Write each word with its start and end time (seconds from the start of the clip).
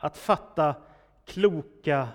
att 0.00 0.16
fatta 0.16 0.74
kloka 1.24 2.08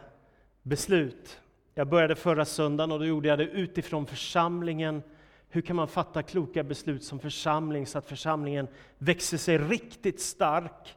beslut. 0.61 1.39
Jag 1.73 1.87
började 1.87 2.15
förra 2.15 2.45
söndagen 2.45 2.91
och 2.91 2.99
då 2.99 3.05
gjorde 3.05 3.27
jag 3.27 3.39
det 3.39 3.45
utifrån 3.45 4.05
församlingen. 4.05 5.03
Hur 5.49 5.61
kan 5.61 5.75
man 5.75 5.87
fatta 5.87 6.23
kloka 6.23 6.63
beslut 6.63 7.03
som 7.03 7.19
församling 7.19 7.87
så 7.87 7.97
att 7.97 8.05
församlingen 8.05 8.67
växer 8.97 9.37
sig 9.37 9.57
riktigt 9.57 10.21
stark 10.21 10.95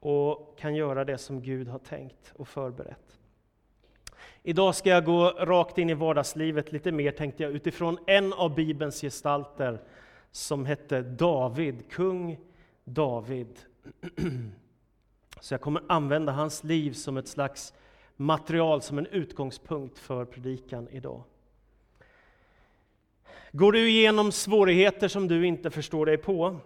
och 0.00 0.58
kan 0.58 0.74
göra 0.74 1.04
det 1.04 1.18
som 1.18 1.42
Gud 1.42 1.68
har 1.68 1.78
tänkt 1.78 2.32
och 2.36 2.48
förberett. 2.48 3.18
Idag 4.42 4.74
ska 4.74 4.90
jag 4.90 5.04
gå 5.04 5.30
rakt 5.30 5.78
in 5.78 5.90
i 5.90 5.94
vardagslivet 5.94 6.72
lite 6.72 6.92
mer, 6.92 7.12
tänkte 7.12 7.42
jag, 7.42 7.52
utifrån 7.52 7.98
en 8.06 8.32
av 8.32 8.54
Bibelns 8.54 9.00
gestalter 9.00 9.80
som 10.30 10.66
hette 10.66 11.02
David, 11.02 11.90
kung 11.90 12.38
David. 12.84 13.58
Så 15.40 15.54
jag 15.54 15.60
kommer 15.60 15.82
använda 15.86 16.32
hans 16.32 16.64
liv 16.64 16.92
som 16.92 17.16
ett 17.16 17.28
slags 17.28 17.74
material, 18.16 18.82
som 18.82 18.98
en 18.98 19.06
utgångspunkt 19.06 19.98
för 19.98 20.24
predikan 20.24 20.88
idag. 20.88 21.22
Går 23.52 23.72
du 23.72 23.90
igenom 23.90 24.32
svårigheter 24.32 25.08
som 25.08 25.28
du 25.28 25.46
inte 25.46 25.70
förstår 25.70 26.06
dig 26.06 26.16
på? 26.16 26.56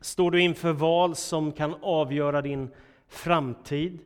Står 0.00 0.30
du 0.30 0.40
inför 0.40 0.72
val 0.72 1.16
som 1.16 1.52
kan 1.52 1.74
avgöra 1.82 2.42
din 2.42 2.70
framtid? 3.08 3.98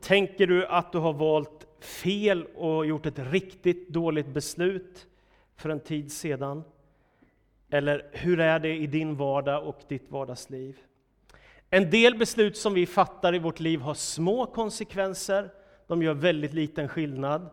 Tänker 0.00 0.46
du 0.46 0.66
att 0.66 0.92
du 0.92 0.98
har 0.98 1.12
valt 1.12 1.66
fel 1.80 2.44
och 2.44 2.86
gjort 2.86 3.06
ett 3.06 3.18
riktigt 3.18 3.88
dåligt 3.88 4.28
beslut 4.28 5.06
för 5.56 5.70
en 5.70 5.80
tid 5.80 6.12
sedan? 6.12 6.64
Eller 7.70 8.10
hur 8.12 8.40
är 8.40 8.58
det 8.58 8.76
i 8.76 8.86
din 8.86 9.16
vardag 9.16 9.66
och 9.66 9.80
ditt 9.88 10.10
vardagsliv? 10.10 10.78
En 11.74 11.90
del 11.90 12.14
beslut 12.14 12.56
som 12.56 12.74
vi 12.74 12.86
fattar 12.86 13.34
i 13.34 13.38
vårt 13.38 13.60
liv 13.60 13.80
har 13.80 13.94
små 13.94 14.46
konsekvenser, 14.46 15.50
de 15.86 16.02
gör 16.02 16.14
väldigt 16.14 16.54
liten 16.54 16.88
skillnad. 16.88 17.50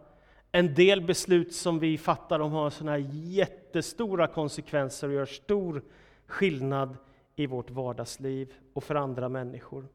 En 0.52 0.74
del 0.74 1.02
beslut 1.02 1.54
som 1.54 1.80
vi 1.80 1.98
fattar 1.98 2.40
de 2.40 2.52
har 2.52 2.70
såna 2.70 2.92
här 2.92 3.10
jättestora 3.14 4.28
konsekvenser 4.28 5.08
och 5.08 5.14
gör 5.14 5.26
stor 5.26 5.82
skillnad 6.28 6.98
i 7.36 7.46
vårt 7.46 7.70
vardagsliv 7.70 8.54
och 8.74 8.84
för 8.84 8.96
andra 8.96 9.30
människor. 9.30 9.86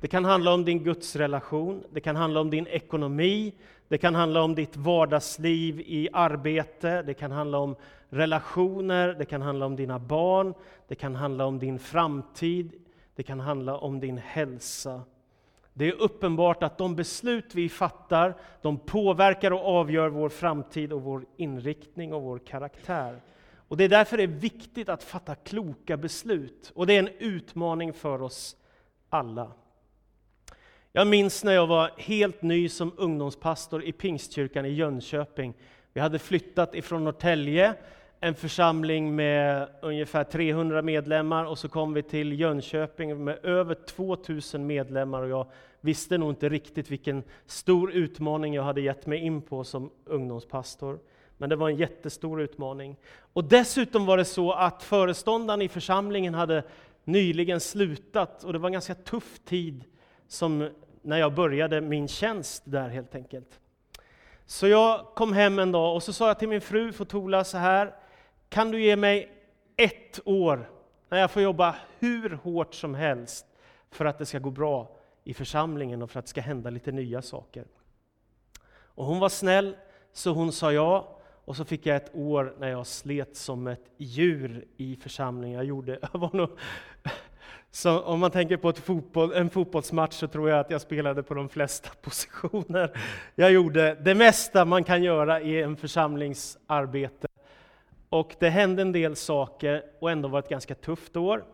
Det 0.00 0.08
kan 0.08 0.24
handla 0.24 0.54
om 0.54 0.64
din 0.64 0.84
gudsrelation, 0.84 1.84
det 1.90 2.00
kan 2.00 2.16
handla 2.16 2.40
om 2.40 2.50
din 2.50 2.66
ekonomi, 2.66 3.52
det 3.88 3.98
kan 3.98 4.14
handla 4.14 4.42
om 4.42 4.54
ditt 4.54 4.76
vardagsliv 4.76 5.80
i 5.80 6.08
arbete, 6.12 7.02
det 7.02 7.14
kan 7.14 7.32
handla 7.32 7.58
om 7.58 7.76
relationer, 8.08 9.14
det 9.18 9.24
kan 9.24 9.42
handla 9.42 9.66
om 9.66 9.76
dina 9.76 9.98
barn, 9.98 10.54
det 10.88 10.94
kan 10.94 11.14
handla 11.14 11.46
om 11.46 11.58
din 11.58 11.78
framtid, 11.78 12.85
det 13.16 13.22
kan 13.22 13.40
handla 13.40 13.76
om 13.76 14.00
din 14.00 14.18
hälsa. 14.18 15.02
Det 15.72 15.88
är 15.88 15.92
uppenbart 15.92 16.62
att 16.62 16.78
de 16.78 16.96
beslut 16.96 17.54
vi 17.54 17.68
fattar, 17.68 18.34
de 18.62 18.78
påverkar 18.78 19.50
och 19.50 19.66
avgör 19.66 20.08
vår 20.08 20.28
framtid 20.28 20.92
och 20.92 21.02
vår 21.02 21.24
inriktning 21.36 22.12
och 22.12 22.22
vår 22.22 22.38
karaktär. 22.38 23.20
Och 23.68 23.76
Det 23.76 23.84
är 23.84 23.88
därför 23.88 24.16
det 24.16 24.22
är 24.22 24.26
viktigt 24.26 24.88
att 24.88 25.02
fatta 25.02 25.34
kloka 25.34 25.96
beslut. 25.96 26.72
Och 26.74 26.86
det 26.86 26.94
är 26.94 26.98
en 26.98 27.08
utmaning 27.18 27.92
för 27.92 28.22
oss 28.22 28.56
alla. 29.08 29.52
Jag 30.92 31.06
minns 31.06 31.44
när 31.44 31.52
jag 31.52 31.66
var 31.66 31.90
helt 31.96 32.42
ny 32.42 32.68
som 32.68 32.92
ungdomspastor 32.96 33.84
i 33.84 33.92
Pingstkyrkan 33.92 34.66
i 34.66 34.68
Jönköping. 34.68 35.54
Vi 35.92 36.00
hade 36.00 36.18
flyttat 36.18 36.74
ifrån 36.74 37.04
Norrtälje, 37.04 37.74
en 38.20 38.34
församling 38.34 39.16
med 39.16 39.68
ungefär 39.82 40.24
300 40.24 40.82
medlemmar, 40.82 41.44
och 41.44 41.58
så 41.58 41.68
kom 41.68 41.94
vi 41.94 42.02
till 42.02 42.40
Jönköping 42.40 43.24
med 43.24 43.44
över 43.44 43.74
2000 43.74 44.66
medlemmar. 44.66 45.22
Och 45.22 45.28
jag 45.28 45.46
visste 45.80 46.18
nog 46.18 46.30
inte 46.30 46.48
riktigt 46.48 46.90
vilken 46.90 47.22
stor 47.46 47.92
utmaning 47.92 48.54
jag 48.54 48.62
hade 48.62 48.80
gett 48.80 49.06
mig 49.06 49.18
in 49.18 49.42
på 49.42 49.64
som 49.64 49.90
ungdomspastor. 50.04 50.98
Men 51.38 51.50
det 51.50 51.56
var 51.56 51.68
en 51.68 51.76
jättestor 51.76 52.42
utmaning. 52.42 52.96
Och 53.32 53.44
dessutom 53.44 54.06
var 54.06 54.16
det 54.16 54.24
så 54.24 54.52
att 54.52 54.82
föreståndaren 54.82 55.62
i 55.62 55.68
församlingen 55.68 56.34
hade 56.34 56.62
nyligen 57.04 57.60
slutat, 57.60 58.44
och 58.44 58.52
det 58.52 58.58
var 58.58 58.68
en 58.68 58.72
ganska 58.72 58.94
tuff 58.94 59.38
tid 59.44 59.84
som 60.28 60.68
när 61.02 61.18
jag 61.18 61.34
började 61.34 61.80
min 61.80 62.08
tjänst 62.08 62.62
där 62.66 62.88
helt 62.88 63.14
enkelt. 63.14 63.60
Så 64.46 64.68
jag 64.68 65.00
kom 65.14 65.32
hem 65.32 65.58
en 65.58 65.72
dag 65.72 65.94
och 65.94 66.02
så 66.02 66.12
sa 66.12 66.26
jag 66.26 66.38
till 66.38 66.48
min 66.48 66.60
fru 66.60 66.92
Fotola 66.92 67.44
så 67.44 67.58
här, 67.58 67.94
kan 68.48 68.70
du 68.70 68.82
ge 68.82 68.96
mig 68.96 69.32
ett 69.76 70.20
år 70.24 70.70
när 71.08 71.18
jag 71.18 71.30
får 71.30 71.42
jobba 71.42 71.76
hur 71.98 72.30
hårt 72.30 72.74
som 72.74 72.94
helst 72.94 73.46
för 73.90 74.04
att 74.04 74.18
det 74.18 74.26
ska 74.26 74.38
gå 74.38 74.50
bra 74.50 74.96
i 75.24 75.34
församlingen 75.34 76.02
och 76.02 76.10
för 76.10 76.18
att 76.18 76.24
det 76.24 76.30
ska 76.30 76.40
hända 76.40 76.70
lite 76.70 76.92
nya 76.92 77.22
saker. 77.22 77.64
Och 78.68 79.04
hon 79.04 79.18
var 79.18 79.28
snäll, 79.28 79.76
så 80.12 80.32
hon 80.32 80.52
sa 80.52 80.72
ja. 80.72 81.12
Och 81.44 81.56
så 81.56 81.64
fick 81.64 81.86
jag 81.86 81.96
ett 81.96 82.14
år 82.14 82.54
när 82.58 82.68
jag 82.68 82.86
slet 82.86 83.36
som 83.36 83.66
ett 83.66 83.90
djur 83.96 84.64
i 84.76 84.96
församlingen. 84.96 85.56
Jag 85.56 85.64
gjorde, 85.64 85.98
jag 86.12 86.20
var 86.20 86.30
nog, 86.32 86.58
så 87.70 88.00
om 88.00 88.20
man 88.20 88.30
tänker 88.30 88.56
på 88.56 88.72
fotboll, 88.72 89.32
en 89.32 89.50
fotbollsmatch 89.50 90.14
så 90.14 90.28
tror 90.28 90.50
jag 90.50 90.60
att 90.60 90.70
jag 90.70 90.80
spelade 90.80 91.22
på 91.22 91.34
de 91.34 91.48
flesta 91.48 91.90
positioner. 92.02 92.98
Jag 93.34 93.52
gjorde 93.52 93.94
det 93.94 94.14
mesta 94.14 94.64
man 94.64 94.84
kan 94.84 95.02
göra 95.02 95.40
i 95.40 95.62
en 95.62 95.76
församlingsarbete. 95.76 97.28
Och 98.08 98.36
det 98.38 98.48
hände 98.48 98.82
en 98.82 98.92
del 98.92 99.16
saker 99.16 99.84
och 99.98 100.10
ändå 100.10 100.28
var 100.28 100.40
det 100.40 100.44
ett 100.44 100.50
ganska 100.50 100.74
tufft 100.74 101.16
år. 101.16 101.44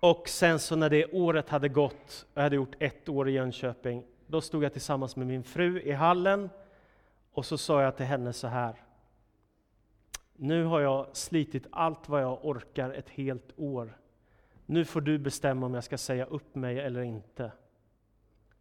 Och 0.00 0.28
sen 0.28 0.58
så 0.58 0.76
när 0.76 0.90
det 0.90 1.06
året 1.12 1.48
hade 1.48 1.68
gått, 1.68 2.26
jag 2.34 2.42
hade 2.42 2.56
gjort 2.56 2.74
ett 2.78 3.08
år 3.08 3.28
i 3.28 3.32
Jönköping, 3.32 4.04
då 4.26 4.40
stod 4.40 4.64
jag 4.64 4.72
tillsammans 4.72 5.16
med 5.16 5.26
min 5.26 5.44
fru 5.44 5.80
i 5.80 5.92
hallen 5.92 6.50
och 7.32 7.46
så 7.46 7.58
sa 7.58 7.82
jag 7.82 7.96
till 7.96 8.06
henne 8.06 8.32
så 8.32 8.46
här. 8.46 8.82
Nu 10.36 10.64
har 10.64 10.80
jag 10.80 11.16
slitit 11.16 11.66
allt 11.70 12.08
vad 12.08 12.22
jag 12.22 12.44
orkar 12.44 12.90
ett 12.90 13.10
helt 13.10 13.52
år. 13.56 13.98
Nu 14.66 14.84
får 14.84 15.00
du 15.00 15.18
bestämma 15.18 15.66
om 15.66 15.74
jag 15.74 15.84
ska 15.84 15.98
säga 15.98 16.24
upp 16.24 16.54
mig 16.54 16.80
eller 16.80 17.02
inte. 17.02 17.52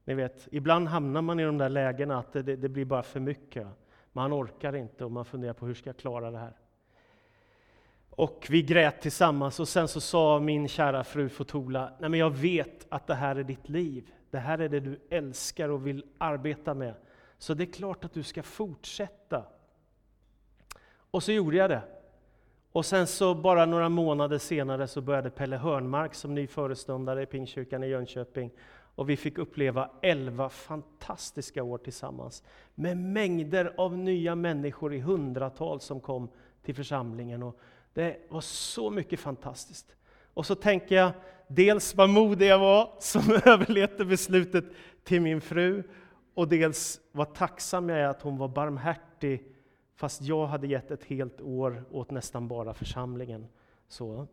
Ni 0.04 0.14
vet, 0.14 0.48
ibland 0.52 0.88
hamnar 0.88 1.22
man 1.22 1.40
i 1.40 1.44
de 1.44 1.58
där 1.58 1.70
lägena 1.70 2.20
att 2.20 2.34
det, 2.34 2.44
det 2.44 2.70
blir 2.70 2.86
bara 2.86 3.04
för 3.04 3.20
mycket. 3.20 3.68
Man 4.16 4.34
orkar 4.34 4.76
inte 4.76 5.06
och 5.06 5.12
man 5.12 5.26
funderar 5.26 5.54
på 5.54 5.66
hur 5.66 5.74
ska 5.74 5.90
jag 5.90 5.98
klara 5.98 6.32
det 6.32 6.38
här. 6.38 6.54
Och 8.10 8.48
vi 8.50 8.62
grät 8.62 9.02
tillsammans 9.02 9.60
och 9.60 9.68
sen 9.68 9.88
så 9.88 10.02
sa 10.02 10.40
min 10.40 10.68
kära 10.68 11.04
fru 11.04 11.30
Fotola, 11.30 11.92
nej 12.00 12.10
men 12.10 12.20
jag 12.20 12.30
vet 12.30 12.86
att 12.90 13.08
det 13.08 13.16
här 13.16 13.36
är 13.36 13.44
ditt 13.44 13.70
liv. 13.70 14.12
Det 14.30 14.38
här 14.38 14.60
är 14.60 14.70
det 14.70 14.80
du 14.80 15.00
älskar 15.10 15.70
och 15.70 15.88
vill 15.88 16.06
arbeta 16.18 16.74
med. 16.74 16.96
Så 17.38 17.54
det 17.54 17.64
är 17.64 17.74
klart 17.74 18.06
att 18.06 18.14
du 18.14 18.24
ska 18.24 18.44
fortsätta. 18.44 19.44
Och 21.12 21.24
så 21.24 21.32
gjorde 21.32 21.58
jag 21.58 21.70
det. 21.70 21.82
Och 22.72 22.86
sen 22.86 23.08
så 23.08 23.36
bara 23.36 23.66
några 23.66 23.90
månader 23.90 24.38
senare 24.38 24.88
så 24.88 25.02
började 25.02 25.30
Pelle 25.30 25.58
Hörnmark 25.58 26.14
som 26.14 26.36
ny 26.36 26.48
föreståndare 26.48 27.22
i 27.22 27.26
Pingstkyrkan 27.26 27.84
i 27.84 27.88
Jönköping. 27.88 28.52
Och 28.96 29.10
vi 29.10 29.18
fick 29.18 29.38
uppleva 29.38 29.90
elva 30.02 30.50
fantastiska 30.50 31.64
år 31.64 31.78
tillsammans. 31.78 32.44
Med 32.76 32.98
mängder 32.98 33.74
av 33.78 33.98
nya 33.98 34.36
människor 34.36 34.94
i 34.94 35.00
hundratal 35.00 35.80
som 35.80 36.00
kom 36.00 36.30
till 36.62 36.76
församlingen. 36.76 37.44
Och 37.44 37.60
det 37.94 38.18
var 38.30 38.42
så 38.42 38.90
mycket 38.90 39.20
fantastiskt. 39.20 39.96
Och 40.34 40.46
så 40.46 40.56
tänker 40.56 40.96
jag 40.96 41.12
dels 41.48 41.96
vad 41.96 42.10
modig 42.10 42.48
jag 42.48 42.60
var 42.60 42.94
som 43.00 43.22
överlevde 43.46 44.06
beslutet 44.06 44.66
till 45.04 45.22
min 45.22 45.42
fru 45.42 45.84
och 46.34 46.48
dels 46.48 47.02
vad 47.12 47.34
tacksam 47.34 47.90
jag 47.90 48.00
är 48.00 48.08
att 48.08 48.22
hon 48.22 48.38
var 48.38 48.48
barmhärtig 48.48 49.44
fast 49.96 50.22
jag 50.22 50.48
hade 50.48 50.68
gett 50.68 50.92
ett 50.92 51.04
helt 51.04 51.42
år 51.42 51.84
åt 51.92 52.12
nästan 52.12 52.48
bara 52.48 52.74
församlingen. 52.74 53.48
Så. 53.88 54.28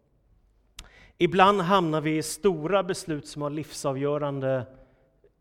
Ibland 1.23 1.61
hamnar 1.61 2.01
vi 2.01 2.17
i 2.17 2.23
stora 2.23 2.83
beslut 2.83 3.27
som 3.27 3.43
har 3.43 3.51
livsavgörande 3.51 4.67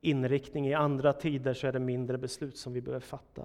inriktning. 0.02 0.68
I 0.68 0.74
andra 0.74 1.13
tider 1.13 1.54
så 1.54 1.68
är 1.68 1.72
det 1.72 1.80
mindre 1.80 2.18
beslut 2.18 2.57
som 2.57 2.74
vi 2.74 2.81
behöver 2.81 3.06
fatta. 3.06 3.42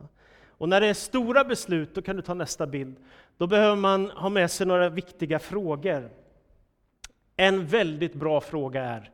Och 0.48 0.68
när 0.68 0.80
det 0.80 0.86
är 0.86 0.94
stora 0.94 1.44
beslut, 1.44 1.94
då 1.94 2.02
kan 2.02 2.16
du 2.16 2.22
ta 2.22 2.34
nästa 2.34 2.66
bild, 2.66 2.96
då 3.36 3.46
behöver 3.46 3.76
man 3.76 4.10
ha 4.10 4.28
med 4.28 4.50
sig 4.50 4.66
några 4.66 4.88
viktiga 4.88 5.38
frågor. 5.38 6.10
En 7.36 7.66
väldigt 7.66 8.14
bra 8.14 8.40
fråga 8.40 8.84
är, 8.84 9.10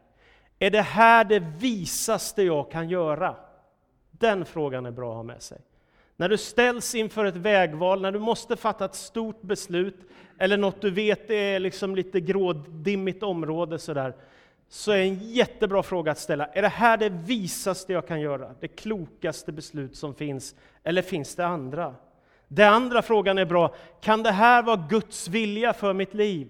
är 0.58 0.70
det 0.70 0.82
här 0.82 1.24
det 1.24 1.38
visaste 1.58 2.42
jag 2.42 2.70
kan 2.70 2.88
göra? 2.88 3.36
Den 4.10 4.44
frågan 4.44 4.86
är 4.86 4.90
bra 4.90 5.10
att 5.10 5.16
ha 5.16 5.22
med 5.22 5.42
sig. 5.42 5.58
När 6.22 6.28
du 6.28 6.38
ställs 6.38 6.94
inför 6.94 7.24
ett 7.24 7.36
vägval, 7.36 8.00
när 8.00 8.12
du 8.12 8.19
måste 8.19 8.56
fatta 8.56 8.84
ett 8.84 8.94
stort 8.94 9.42
beslut, 9.42 9.96
eller 10.38 10.56
något 10.56 10.80
du 10.80 10.90
vet 10.90 11.30
är 11.30 11.58
liksom 11.58 11.96
lite 11.96 12.20
grådimmigt 12.20 13.22
område 13.22 13.78
sådär, 13.78 14.14
så 14.69 14.92
är 14.92 14.98
en 14.98 15.19
jättebra 15.19 15.82
fråga 15.82 16.12
att 16.12 16.19
ställa. 16.19 16.46
Är 16.46 16.62
det 16.62 16.69
här 16.69 16.96
det 16.96 17.08
visaste 17.08 17.92
jag 17.92 18.06
kan 18.06 18.20
göra? 18.20 18.54
Det 18.60 18.69
klokaste 18.69 19.52
beslut 19.52 19.96
som 19.96 20.14
finns? 20.14 20.54
Eller 20.82 21.02
finns 21.02 21.36
det 21.36 21.46
andra? 21.46 21.94
Den 22.48 22.72
andra 22.72 23.02
frågan 23.02 23.38
är 23.38 23.46
bra. 23.46 23.74
Kan 24.00 24.22
det 24.22 24.32
här 24.32 24.62
vara 24.62 24.86
Guds 24.90 25.28
vilja 25.28 25.72
för 25.72 25.92
mitt 25.92 26.14
liv? 26.14 26.48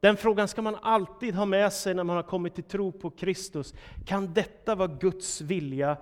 Den 0.00 0.16
frågan 0.16 0.48
ska 0.48 0.62
man 0.62 0.76
alltid 0.82 1.34
ha 1.34 1.44
med 1.44 1.72
sig 1.72 1.94
när 1.94 2.04
man 2.04 2.16
har 2.16 2.22
kommit 2.22 2.54
till 2.54 2.64
tro 2.64 2.92
på 2.92 3.10
Kristus. 3.10 3.74
Kan 4.06 4.34
detta 4.34 4.74
vara 4.74 4.88
Guds 5.00 5.40
vilja 5.40 5.96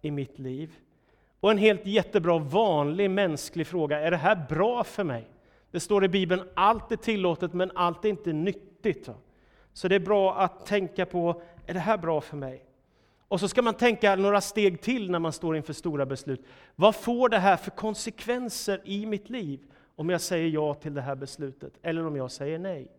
i 0.00 0.10
mitt 0.10 0.38
liv? 0.38 0.70
Och 1.40 1.50
en 1.50 1.58
helt 1.58 1.86
jättebra 1.86 2.38
vanlig 2.38 3.10
mänsklig 3.10 3.66
fråga, 3.66 4.00
är 4.00 4.10
det 4.10 4.16
här 4.16 4.46
bra 4.48 4.84
för 4.84 5.04
mig? 5.04 5.30
Det 5.70 5.80
står 5.80 6.04
i 6.04 6.08
Bibeln, 6.08 6.42
allt 6.54 6.92
är 6.92 6.96
tillåtet 6.96 7.52
men 7.52 7.70
allt 7.74 8.04
är 8.04 8.08
inte 8.08 8.32
nyttigt. 8.32 9.08
Så 9.72 9.88
det 9.88 9.94
är 9.94 10.00
bra 10.00 10.34
att 10.34 10.66
tänka 10.66 11.06
på, 11.06 11.42
är 11.66 11.74
det 11.74 11.80
här 11.80 11.98
bra 11.98 12.20
för 12.20 12.36
mig? 12.36 12.64
Och 13.28 13.40
så 13.40 13.48
ska 13.48 13.62
man 13.62 13.74
tänka 13.74 14.16
några 14.16 14.40
steg 14.40 14.80
till 14.80 15.10
när 15.10 15.18
man 15.18 15.32
står 15.32 15.56
inför 15.56 15.72
stora 15.72 16.06
beslut. 16.06 16.46
Vad 16.76 16.94
får 16.94 17.28
det 17.28 17.38
här 17.38 17.56
för 17.56 17.70
konsekvenser 17.70 18.80
i 18.84 19.06
mitt 19.06 19.30
liv 19.30 19.60
om 19.96 20.10
jag 20.10 20.20
säger 20.20 20.48
ja 20.48 20.74
till 20.74 20.94
det 20.94 21.00
här 21.00 21.14
beslutet 21.14 21.72
eller 21.82 22.06
om 22.06 22.16
jag 22.16 22.30
säger 22.30 22.58
nej? 22.58 22.90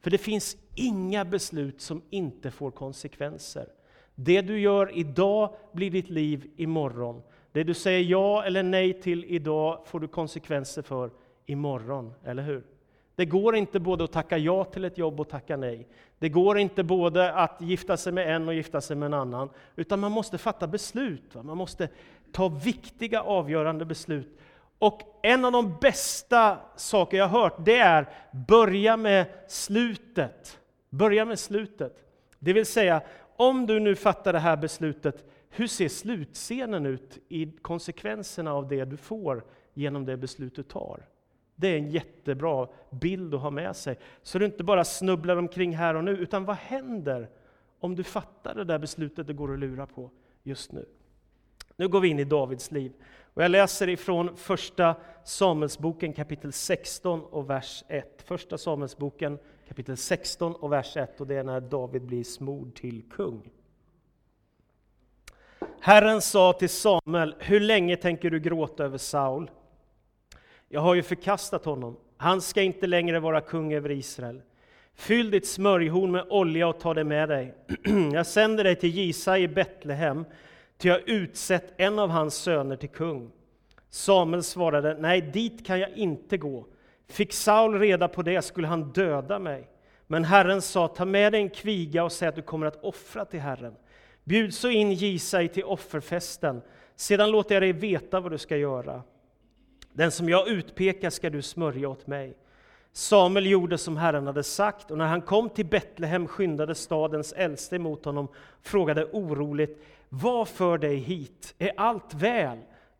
För 0.00 0.10
det 0.10 0.18
finns 0.18 0.56
inga 0.74 1.24
beslut 1.24 1.80
som 1.80 2.02
inte 2.10 2.50
får 2.50 2.70
konsekvenser. 2.70 3.66
Det 4.14 4.40
du 4.40 4.60
gör 4.60 4.98
idag 4.98 5.54
blir 5.72 5.90
ditt 5.90 6.10
liv 6.10 6.50
imorgon. 6.56 7.22
Det 7.52 7.64
du 7.64 7.74
säger 7.74 8.00
ja 8.00 8.44
eller 8.44 8.62
nej 8.62 9.00
till 9.00 9.24
idag 9.24 9.82
får 9.86 10.00
du 10.00 10.08
konsekvenser 10.08 10.82
för 10.82 11.10
imorgon, 11.46 12.14
eller 12.24 12.42
hur? 12.42 12.62
Det 13.16 13.24
går 13.24 13.56
inte 13.56 13.80
både 13.80 14.04
att 14.04 14.12
tacka 14.12 14.38
ja 14.38 14.64
till 14.64 14.84
ett 14.84 14.98
jobb 14.98 15.20
och 15.20 15.28
tacka 15.28 15.56
nej. 15.56 15.88
Det 16.18 16.28
går 16.28 16.58
inte 16.58 16.82
både 16.82 17.32
att 17.32 17.60
gifta 17.60 17.96
sig 17.96 18.12
med 18.12 18.34
en 18.34 18.48
och 18.48 18.54
gifta 18.54 18.80
sig 18.80 18.96
med 18.96 19.06
en 19.06 19.14
annan, 19.14 19.50
utan 19.76 20.00
man 20.00 20.12
måste 20.12 20.38
fatta 20.38 20.66
beslut. 20.66 21.34
Va? 21.34 21.42
Man 21.42 21.56
måste 21.56 21.88
ta 22.32 22.48
viktiga 22.48 23.22
avgörande 23.22 23.84
beslut. 23.84 24.38
Och 24.78 25.00
en 25.22 25.44
av 25.44 25.52
de 25.52 25.76
bästa 25.80 26.58
saker 26.76 27.16
jag 27.16 27.28
har 27.28 27.40
hört, 27.40 27.56
det 27.58 27.78
är 27.78 28.08
börja 28.48 28.96
med 28.96 29.26
slutet. 29.48 30.58
Börja 30.90 31.24
med 31.24 31.38
slutet. 31.38 31.96
Det 32.38 32.52
vill 32.52 32.66
säga, 32.66 33.02
om 33.36 33.66
du 33.66 33.80
nu 33.80 33.96
fattar 33.96 34.32
det 34.32 34.38
här 34.38 34.56
beslutet, 34.56 35.24
hur 35.54 35.66
ser 35.66 35.88
slutscenen 35.88 36.86
ut 36.86 37.18
i 37.28 37.52
konsekvenserna 37.62 38.52
av 38.52 38.68
det 38.68 38.84
du 38.84 38.96
får 38.96 39.44
genom 39.74 40.04
det 40.04 40.16
beslut 40.16 40.54
du 40.54 40.62
tar? 40.62 41.06
Det 41.54 41.68
är 41.68 41.76
en 41.78 41.90
jättebra 41.90 42.68
bild 42.90 43.34
att 43.34 43.40
ha 43.40 43.50
med 43.50 43.76
sig, 43.76 43.98
så 44.22 44.38
du 44.38 44.44
inte 44.44 44.64
bara 44.64 44.84
snubblar 44.84 45.36
omkring 45.36 45.76
här 45.76 45.94
och 45.94 46.04
nu, 46.04 46.10
utan 46.10 46.44
vad 46.44 46.56
händer 46.56 47.28
om 47.80 47.94
du 47.94 48.02
fattar 48.04 48.54
det 48.54 48.64
där 48.64 48.78
beslutet 48.78 49.26
det 49.26 49.32
går 49.32 49.52
att 49.52 49.58
lura 49.58 49.86
på 49.86 50.10
just 50.42 50.72
nu? 50.72 50.86
Nu 51.76 51.88
går 51.88 52.00
vi 52.00 52.08
in 52.08 52.18
i 52.18 52.24
Davids 52.24 52.70
liv. 52.70 52.92
Och 53.34 53.42
jag 53.42 53.50
läser 53.50 53.88
ifrån 53.88 54.36
Första 54.36 54.96
Samuelsboken 55.24 56.12
kapitel 56.12 56.52
16 56.52 57.20
och 57.20 57.50
vers 57.50 57.84
1. 57.88 58.22
Första 58.22 58.58
Samuelsboken 58.58 59.38
kapitel 59.68 59.96
16 59.96 60.54
och 60.54 60.72
vers 60.72 60.96
1, 60.96 61.20
och 61.20 61.26
det 61.26 61.34
är 61.34 61.44
när 61.44 61.60
David 61.60 62.02
blir 62.02 62.24
smord 62.24 62.74
till 62.74 63.02
kung. 63.10 63.50
Herren 65.84 66.20
sa 66.20 66.52
till 66.52 66.68
Samuel, 66.68 67.34
hur 67.38 67.60
länge 67.60 67.96
tänker 67.96 68.30
du 68.30 68.40
gråta 68.40 68.84
över 68.84 68.98
Saul? 68.98 69.50
Jag 70.68 70.80
har 70.80 70.94
ju 70.94 71.02
förkastat 71.02 71.64
honom. 71.64 71.96
Han 72.16 72.40
ska 72.40 72.62
inte 72.62 72.86
längre 72.86 73.20
vara 73.20 73.40
kung 73.40 73.72
över 73.72 73.90
Israel. 73.90 74.42
Fyll 74.94 75.30
ditt 75.30 75.46
smörjhorn 75.46 76.12
med 76.12 76.26
olja 76.28 76.68
och 76.68 76.80
ta 76.80 76.94
det 76.94 77.04
med 77.04 77.28
dig. 77.28 77.54
Jag 78.12 78.26
sänder 78.26 78.64
dig 78.64 78.76
till 78.76 78.90
Gisa 78.90 79.38
i 79.38 79.48
Betlehem, 79.48 80.24
ty 80.78 80.88
jag 80.88 80.94
har 80.94 81.02
utsett 81.06 81.74
en 81.76 81.98
av 81.98 82.10
hans 82.10 82.34
söner 82.34 82.76
till 82.76 82.88
kung. 82.88 83.30
Samuel 83.90 84.42
svarade, 84.42 84.96
nej, 85.00 85.20
dit 85.20 85.66
kan 85.66 85.80
jag 85.80 85.90
inte 85.90 86.36
gå. 86.36 86.66
Fick 87.08 87.32
Saul 87.32 87.78
reda 87.78 88.08
på 88.08 88.22
det 88.22 88.42
skulle 88.42 88.66
han 88.66 88.92
döda 88.92 89.38
mig. 89.38 89.68
Men 90.06 90.24
Herren 90.24 90.62
sa, 90.62 90.88
ta 90.88 91.04
med 91.04 91.32
dig 91.32 91.40
en 91.40 91.50
kviga 91.50 92.04
och 92.04 92.12
säg 92.12 92.28
att 92.28 92.36
du 92.36 92.42
kommer 92.42 92.66
att 92.66 92.84
offra 92.84 93.24
till 93.24 93.40
Herren. 93.40 93.74
Bjud 94.24 94.54
så 94.54 94.70
in 94.70 94.92
Jisai 94.92 95.48
till 95.48 95.64
offerfesten, 95.64 96.62
sedan 96.96 97.30
låter 97.30 97.54
jag 97.54 97.62
dig 97.62 97.72
veta 97.72 98.20
vad 98.20 98.32
du 98.32 98.38
ska 98.38 98.56
göra. 98.56 99.02
Den 99.92 100.10
som 100.10 100.28
jag 100.28 100.48
utpekar 100.48 101.10
ska 101.10 101.30
du 101.30 101.42
smörja 101.42 101.88
åt 101.88 102.06
mig. 102.06 102.34
Samuel 102.92 103.46
gjorde 103.46 103.78
som 103.78 103.96
Herren 103.96 104.26
hade 104.26 104.42
sagt, 104.42 104.90
och 104.90 104.98
när 104.98 105.06
han 105.06 105.22
kom 105.22 105.48
till 105.48 105.66
Betlehem 105.66 106.26
skyndade 106.26 106.74
stadens 106.74 107.32
äldste 107.32 107.76
emot 107.76 108.04
honom, 108.04 108.28
frågade 108.62 109.04
oroligt, 109.04 109.82
vad 110.08 110.48
för 110.48 110.78
dig 110.78 110.96
hit? 110.96 111.54
Är 111.58 111.72
allt 111.76 112.14
väl? 112.14 112.58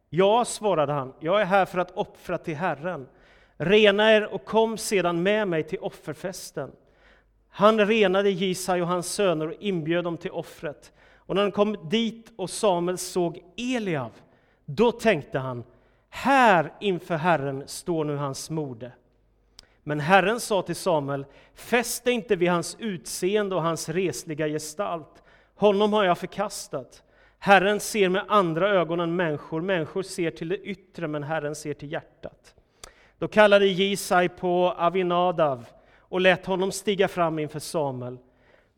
Ja, 0.08 0.44
svarade 0.44 0.92
han, 0.92 1.12
jag 1.20 1.40
är 1.40 1.44
här 1.44 1.64
för 1.64 1.78
att 1.78 1.90
offra 1.90 2.38
till 2.38 2.56
Herren. 2.56 3.08
Rena 3.56 4.12
er 4.12 4.34
och 4.34 4.44
kom 4.44 4.78
sedan 4.78 5.22
med 5.22 5.48
mig 5.48 5.62
till 5.62 5.78
offerfesten. 5.78 6.72
Han 7.48 7.86
renade 7.86 8.30
Jisai 8.30 8.80
och 8.80 8.86
hans 8.86 9.12
söner 9.12 9.46
och 9.46 9.54
inbjöd 9.60 10.04
dem 10.04 10.16
till 10.16 10.30
offret. 10.30 10.92
Och 11.26 11.34
när 11.34 11.42
han 11.42 11.52
kom 11.52 11.76
dit 11.90 12.32
och 12.36 12.50
Samuel 12.50 12.98
såg 12.98 13.42
Eliav, 13.56 14.10
då 14.64 14.92
tänkte 14.92 15.38
han, 15.38 15.64
här 16.08 16.72
inför 16.80 17.16
Herren 17.16 17.62
står 17.66 18.04
nu 18.04 18.16
hans 18.16 18.50
mode. 18.50 18.92
Men 19.82 20.00
Herren 20.00 20.40
sa 20.40 20.62
till 20.62 20.76
Samuel, 20.76 21.26
fäst 21.54 22.04
dig 22.04 22.14
inte 22.14 22.36
vid 22.36 22.50
hans 22.50 22.76
utseende 22.80 23.54
och 23.54 23.62
hans 23.62 23.88
resliga 23.88 24.48
gestalt. 24.48 25.22
Honom 25.54 25.92
har 25.92 26.04
jag 26.04 26.19
förkastat. 26.19 27.02
Herren 27.38 27.80
ser 27.80 28.08
med 28.08 28.24
andra 28.28 28.69
ögon 28.70 29.00
än 29.00 29.16
människor, 29.16 29.60
människor 29.60 30.02
ser 30.02 30.30
till 30.30 30.48
det 30.48 30.58
yttre, 30.58 31.08
men 31.08 31.22
Herren 31.22 31.54
ser 31.54 31.74
till 31.74 31.92
hjärtat. 31.92 32.54
Då 33.19 33.28
kallade 33.28 33.66
Jisai 33.66 34.28
på 34.28 34.74
Avinadav 34.78 35.66
och 35.98 36.20
lät 36.20 36.46
honom 36.46 36.72
stiga 36.72 37.08
fram 37.08 37.38
inför 37.38 37.58
Samuel. 37.58 38.19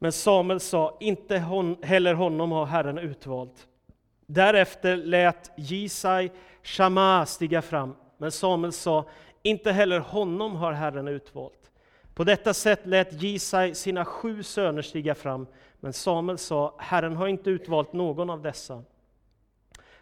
Men 0.05 0.12
Samuel 0.12 0.61
sa, 0.61 0.97
inte 1.01 1.39
hon, 1.39 1.77
heller 1.83 2.15
honom 2.15 2.53
har 2.53 2.67
Herren 2.67 2.99
utvalt. 2.99 3.67
Därefter 4.27 4.97
lät 4.97 5.51
Jisai 5.56 6.31
Shama 6.62 7.27
stiga 7.27 7.62
fram, 7.62 7.95
men 8.19 8.33
Samuel 8.33 8.73
sa, 8.73 9.05
inte 9.43 9.73
heller 9.73 9.99
honom 9.99 10.56
har 10.56 10.73
Herren 10.73 11.09
utvalt. 11.09 11.71
På 12.15 12.25
detta 12.25 12.55
sätt 12.55 12.81
lät 12.87 13.23
Jisai 13.23 13.75
sina 13.75 14.05
sju 14.05 14.43
söner 14.43 14.83
stiga 14.83 15.15
fram, 15.15 15.47
men 15.81 15.93
Samuel 15.93 16.39
sa, 16.39 16.75
Herren 16.79 17.17
har 17.17 17.27
inte 17.27 17.51
utvalt 17.51 17.93
någon 17.93 18.31
av 18.31 18.43
dessa. 18.43 18.83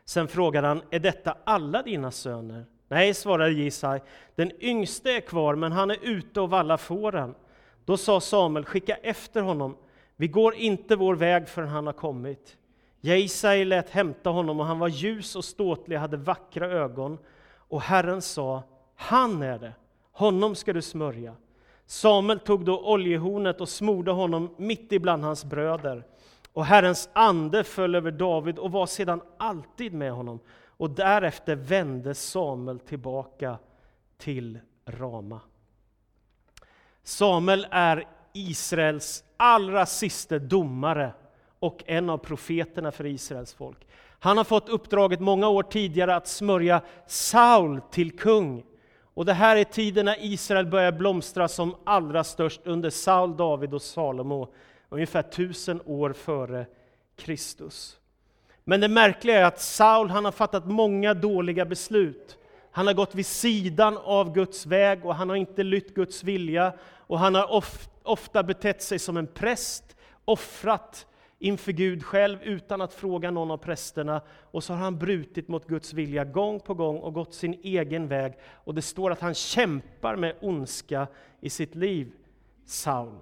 Sen 0.05 0.29
frågade 0.29 0.67
han, 0.67 0.83
är 0.91 0.99
detta 0.99 1.37
alla 1.45 1.83
dina 1.83 2.11
söner? 2.11 2.65
Nej, 2.89 3.15
svarade 3.15 3.53
Jisai, 3.53 4.01
den 4.35 4.53
yngste 4.61 5.11
är 5.11 5.21
kvar, 5.21 5.55
men 5.55 5.73
han 5.73 5.91
är 5.91 5.99
ute 6.03 6.41
och 6.41 6.51
vallar 6.51 6.77
fåren. 6.77 7.35
Då 7.85 7.97
sa 7.97 8.21
Samuel, 8.21 8.65
skicka 8.65 8.95
efter 8.95 9.43
honom, 9.43 9.77
vi 10.23 10.29
går 10.29 10.55
inte 10.55 10.97
vår 10.97 11.15
väg 11.15 11.49
förrän 11.49 11.69
han 11.69 11.87
har 11.87 11.93
kommit. 11.93 12.57
Jesai 13.01 13.65
lät 13.65 13.91
hämta 13.91 14.31
honom, 14.31 14.61
och 14.61 14.67
han 14.67 14.79
var 14.79 14.89
ljus 14.89 15.37
och 15.37 15.45
ståtlig, 15.45 15.97
hade 15.97 16.17
vackra 16.17 16.67
ögon. 16.67 17.19
Och 17.55 17.83
Herren 17.83 18.23
sa, 18.23 18.63
han 18.97 19.43
är 19.43 19.59
det, 19.59 19.73
honom 20.13 20.55
ska 20.55 20.73
du 20.73 20.83
smörja. 20.83 21.35
Samuel 21.87 22.39
tog 22.39 22.65
då 22.65 22.93
oljehornet 22.93 23.61
och 23.61 23.69
smorde 23.69 24.11
honom 24.11 24.55
mitt 24.57 24.93
ibland 24.93 25.25
hans 25.25 25.45
bröder. 25.45 26.05
Och 26.53 26.65
Herrens 26.65 27.11
ande 27.13 27.65
föll 27.65 27.95
över 27.95 28.11
David 28.11 28.59
och 28.59 28.73
var 28.73 28.87
sedan 28.87 29.21
alltid 29.39 29.93
med 29.93 30.13
honom. 30.13 30.41
Och 30.67 30.91
därefter 30.91 31.57
vände 31.57 32.15
Samuel 32.15 32.79
tillbaka 32.79 33.59
till 34.19 34.59
Rama. 34.87 35.41
Samuel 37.03 37.67
är 37.71 38.09
Israels 38.33 39.25
allra 39.37 39.87
sista 39.87 40.39
domare 40.39 41.13
och 41.59 41.83
en 41.87 42.11
av 42.11 42.19
profeterna 42.19 42.93
för 42.93 43.07
Israels 43.07 43.55
folk. 43.55 43.87
Han 44.19 44.37
har 44.37 44.45
fått 44.45 44.69
uppdraget 44.69 45.21
många 45.21 45.49
år 45.49 45.63
tidigare 45.63 46.17
att 46.17 46.29
smörja 46.29 46.81
Saul 47.07 47.81
till 47.91 48.19
kung. 48.19 48.65
Och 49.15 49.25
det 49.25 49.33
här 49.33 49.57
är 49.57 49.65
tiden 49.65 50.05
när 50.05 50.17
Israel 50.21 50.67
börjar 50.67 50.93
blomstra 50.93 51.49
som 51.49 51.77
allra 51.85 52.25
störst 52.25 52.61
under 52.65 52.91
Saul, 52.91 53.37
David 53.37 53.75
och 53.75 53.83
Salomo, 53.83 54.53
ungefär 54.89 55.23
tusen 55.23 55.81
år 55.85 56.13
före 56.13 56.67
Kristus. 57.17 57.97
Men 58.65 58.81
det 58.81 58.89
märkliga 58.89 59.39
är 59.39 59.45
att 59.45 59.61
Saul 59.61 60.11
han 60.11 60.25
har 60.25 60.33
fattat 60.33 60.67
många 60.67 61.15
dåliga 61.15 61.65
beslut. 61.65 62.39
Han 62.71 62.87
har 62.87 62.95
gått 62.95 63.15
vid 63.15 63.27
sidan 63.27 63.99
av 63.99 64.33
Guds 64.35 64.67
väg 64.67 65.07
och 65.07 65.15
han 65.15 65.29
har 65.29 65.37
inte 65.37 65.63
lytt 65.63 65.95
Guds 65.95 66.25
vilja. 66.25 66.73
Och 67.07 67.19
han 67.19 67.35
har 67.35 67.53
ofta 67.53 67.92
Ofta 68.03 68.43
betett 68.43 68.83
sig 68.83 68.99
som 68.99 69.17
en 69.17 69.27
präst, 69.27 69.97
offrat 70.25 71.07
inför 71.39 71.73
Gud 71.73 72.05
själv 72.05 72.43
utan 72.43 72.81
att 72.81 72.95
fråga 72.95 73.31
någon 73.31 73.51
av 73.51 73.57
prästerna. 73.57 74.23
Och 74.29 74.65
så 74.65 74.73
har 74.73 74.81
han 74.81 74.99
brutit 74.99 75.49
mot 75.49 75.67
Guds 75.67 75.93
vilja 75.93 76.25
gång 76.25 76.61
på 76.61 76.75
gång 76.75 76.99
och 76.99 77.15
gått 77.15 77.35
sin 77.35 77.61
egen 77.63 78.09
väg. 78.09 78.35
Och 78.51 78.75
det 78.75 78.83
står 78.83 79.11
att 79.11 79.21
han 79.21 79.35
kämpar 79.35 80.17
med 80.17 80.37
ondska 80.41 81.07
i 81.41 81.51
sitt 81.51 81.75
liv, 81.75 82.13
Saul. 82.67 83.19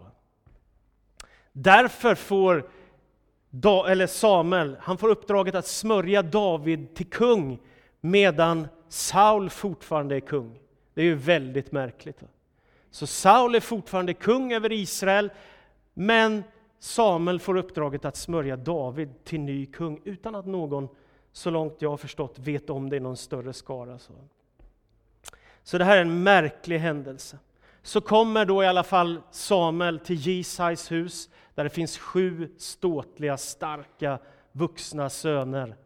Därför 1.52 2.14
får 2.14 2.70
eller 3.88 4.06
Samuel, 4.06 4.76
han 4.80 4.98
får 4.98 5.08
uppdraget 5.08 5.54
att 5.54 5.66
smörja 5.66 6.22
David 6.22 6.94
till 6.94 7.10
kung 7.10 7.58
medan 8.00 8.68
Saul 8.88 9.50
fortfarande 9.50 10.16
är 10.16 10.20
kung. 10.20 10.60
Det 10.94 11.00
är 11.00 11.04
ju 11.04 11.14
väldigt 11.14 11.72
märkligt. 11.72 12.22
Så 12.90 13.06
Saul 13.06 13.54
är 13.54 13.60
fortfarande 13.60 14.14
kung 14.14 14.52
över 14.52 14.72
Israel, 14.72 15.30
men 15.94 16.44
Samuel 16.78 17.40
får 17.40 17.56
uppdraget 17.56 18.04
att 18.04 18.16
smörja 18.16 18.56
David 18.56 19.24
till 19.24 19.40
ny 19.40 19.66
kung 19.66 20.00
utan 20.04 20.34
att 20.34 20.46
någon, 20.46 20.88
så 21.32 21.50
långt 21.50 21.76
jag 21.78 21.90
har 21.90 21.96
förstått, 21.96 22.38
vet 22.38 22.70
om 22.70 22.90
det 22.90 22.96
i 22.96 23.00
någon 23.00 23.16
större 23.16 23.52
skara. 23.52 23.98
Så. 23.98 25.78
det 25.78 25.84
här 25.84 25.96
är 25.96 26.00
en 26.00 26.22
märklig 26.22 26.78
händelse. 26.78 27.38
Så 27.82 28.00
kommer 28.00 28.44
då 28.44 28.62
i 28.64 28.66
alla 28.66 28.82
fall 28.82 29.20
Samuel 29.30 29.98
till 29.98 30.16
Jesajs 30.16 30.92
hus, 30.92 31.30
där 31.54 31.64
det 31.64 31.70
finns 31.70 31.98
sju 31.98 32.54
ståtliga, 32.58 33.36
starka, 33.36 34.18
vuxna 34.52 35.10
söner. 35.10 35.76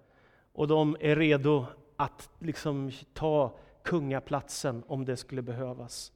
Och 0.52 0.68
de 0.68 0.96
är 1.00 1.16
redo 1.16 1.66
att 1.96 2.30
liksom 2.38 2.90
ta 3.14 3.58
kungaplatsen 3.82 4.82
om 4.86 5.04
det 5.04 5.16
skulle 5.16 5.42
behövas. 5.42 6.12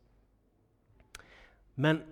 Men 1.81 2.03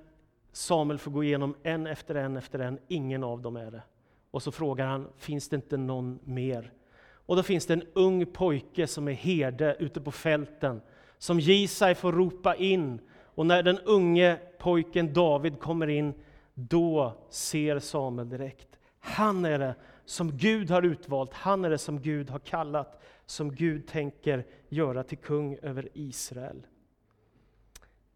Samuel 0.52 0.99
får 0.99 1.11
gå 1.11 1.25
igenom 1.25 1.54
en 1.62 1.87
efter 1.87 2.14
en 2.14 2.37
efter 2.37 2.58
en, 2.58 2.78
ingen 2.88 3.25
av 3.25 3.42
dem 3.42 3.56
är 3.56 3.70
det. 3.70 3.82
Och 4.30 4.42
så 4.42 4.52
frågar 4.52 4.87
han, 4.87 5.08
finns 5.16 5.49
det 5.49 5.56
inte 5.56 5.76
någon 5.76 6.18
mer? 6.25 6.73
Och 7.08 7.37
då 7.37 7.42
finns 7.42 7.66
det 7.66 7.75
en 7.75 7.85
ung 7.92 8.26
pojke 8.26 8.87
som 8.87 9.08
är 9.08 9.12
herde 9.12 9.76
ute 9.78 10.00
på 10.00 10.12
fälten, 10.12 10.80
som 11.18 11.40
Jisai 11.40 11.94
får 11.94 12.12
ropa 12.12 12.54
in. 12.54 13.00
Och 13.18 13.46
när 13.46 13.62
den 13.62 13.78
unge 13.78 14.38
pojken 14.58 15.12
David 15.12 15.61
kommer 15.61 15.87
in, 15.87 16.14
då 16.54 17.12
ser 17.30 17.78
Samuel 17.78 18.28
direkt. 18.28 18.68
Han 18.99 19.44
är 19.44 19.58
det 19.58 19.75
som 20.04 20.37
Gud 20.37 20.70
har 20.70 20.82
utvalt, 20.82 21.32
han 21.32 21.64
är 21.64 21.70
det 21.70 21.78
som 21.78 22.00
Gud 22.00 22.30
har 22.30 22.38
kallat, 22.38 23.02
som 23.26 23.54
Gud 23.54 23.88
tänker 23.88 24.46
göra 24.68 25.02
till 25.02 25.18
kung 25.18 25.58
över 25.62 25.88
Israel. 25.94 26.66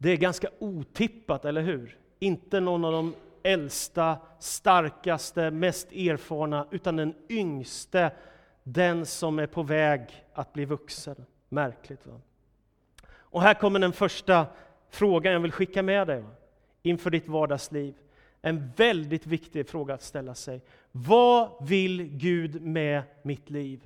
Det 0.03 0.11
är 0.11 0.17
ganska 0.17 0.49
otippat, 0.59 1.45
eller 1.45 1.63
hur? 1.63 1.99
Inte 2.19 2.61
någon 2.61 2.85
av 2.85 2.93
de 2.93 3.15
äldsta, 3.43 4.19
starkaste, 4.39 5.51
mest 5.51 5.93
erfarna, 5.93 6.67
utan 6.71 6.97
den 6.97 7.15
yngste, 7.29 8.11
den 8.63 9.07
som 9.07 9.39
är 9.39 9.47
på 9.47 9.63
väg 9.63 10.01
att 10.33 10.53
bli 10.53 10.65
vuxen. 10.65 11.27
Märkligt. 11.49 12.07
Va? 12.07 12.21
Och 13.13 13.43
här 13.43 13.55
kommer 13.55 13.79
den 13.79 13.93
första 13.93 14.47
frågan 14.91 15.33
jag 15.33 15.41
vill 15.41 15.53
skicka 15.53 15.83
med 15.83 16.07
dig 16.07 16.21
va? 16.21 16.31
inför 16.83 17.11
ditt 17.11 17.29
vardagsliv. 17.29 17.95
En 18.43 18.73
väldigt 18.77 19.27
viktig 19.27 19.69
fråga 19.69 19.95
att 19.95 20.03
ställa 20.03 20.35
sig. 20.35 20.61
Vad 20.93 21.69
vill 21.69 22.03
Gud 22.03 22.63
med 22.63 23.03
mitt 23.23 23.51
liv? 23.51 23.81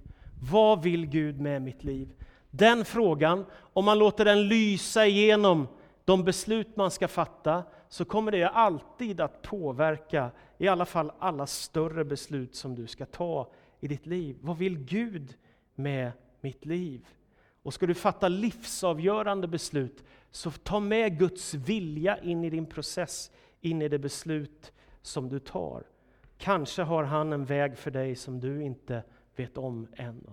Vad 0.50 0.83
vill 0.83 1.06
Gud 1.06 1.40
med 1.40 1.62
mitt 1.62 1.85
liv? 1.85 2.09
Den 2.50 2.85
frågan, 2.85 3.47
om 3.73 3.85
man 3.85 3.99
låter 3.99 4.25
den 4.25 4.49
lysa 4.49 5.06
igenom 5.06 5.68
de 6.04 6.25
beslut 6.25 6.76
man 6.76 6.90
ska 6.90 7.08
fatta, 7.08 7.64
så 7.88 8.04
kommer 8.04 8.32
det 8.32 8.49
alltid 8.49 9.20
att 9.20 9.42
påverka 9.42 10.30
i 10.58 10.68
alla 10.68 10.84
fall 10.84 11.12
alla 11.18 11.46
större 11.46 12.04
beslut 12.04 12.54
som 12.54 12.75
du 12.75 12.87
ska 12.87 13.06
ta 13.06 13.50
i 13.80 13.88
ditt 13.88 14.06
liv. 14.06 14.37
Vad 14.40 14.58
vill 14.58 14.78
Gud 14.78 15.34
med 15.75 16.12
mitt 16.40 16.64
liv? 16.64 17.06
Och 17.62 17.75
ska 17.75 17.87
du 17.87 17.94
fatta 17.94 18.28
livsavgörande 18.28 19.49
beslut, 19.49 20.04
så 20.30 20.50
ta 20.50 20.80
med 20.80 21.18
Guds 21.18 21.54
vilja 21.54 22.18
in 22.18 22.44
i 22.44 22.50
din 22.50 22.66
process, 22.66 23.30
in 23.61 23.82
i 23.82 23.88
det 23.88 23.99
beslut 23.99 24.73
som 25.02 25.28
du 25.28 25.38
tar. 25.38 25.82
Kanske 26.38 26.82
har 26.82 27.04
han 27.04 27.32
en 27.32 27.44
väg 27.44 27.78
för 27.78 27.90
dig 27.90 28.16
som 28.16 28.40
du 28.40 28.62
inte 28.62 29.02
vet 29.37 29.58
om 29.58 29.88
än. 29.96 30.30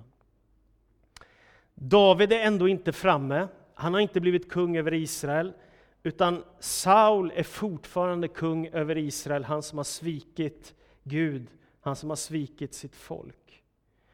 David 1.74 2.32
är 2.32 2.40
ändå 2.40 2.68
inte 2.68 2.92
framme. 2.92 3.48
Han 3.82 3.94
har 3.94 4.02
inte 4.02 4.22
blivit 4.22 4.50
kung 4.50 4.78
över 4.78 4.94
Israel, 4.94 5.54
utan 6.04 6.44
Saul 6.60 7.32
är 7.36 7.44
fortfarande 7.44 8.28
kung 8.28 8.68
över 8.68 8.98
Israel, 8.98 9.44
han 9.44 9.64
som 9.64 9.78
har 9.78 9.84
svikit 9.84 10.74
Gud, 11.04 11.48
han 11.82 11.96
som 11.96 12.10
har 12.10 12.16
svikit 12.16 12.74
sitt 12.74 12.96
folk. 12.96 13.64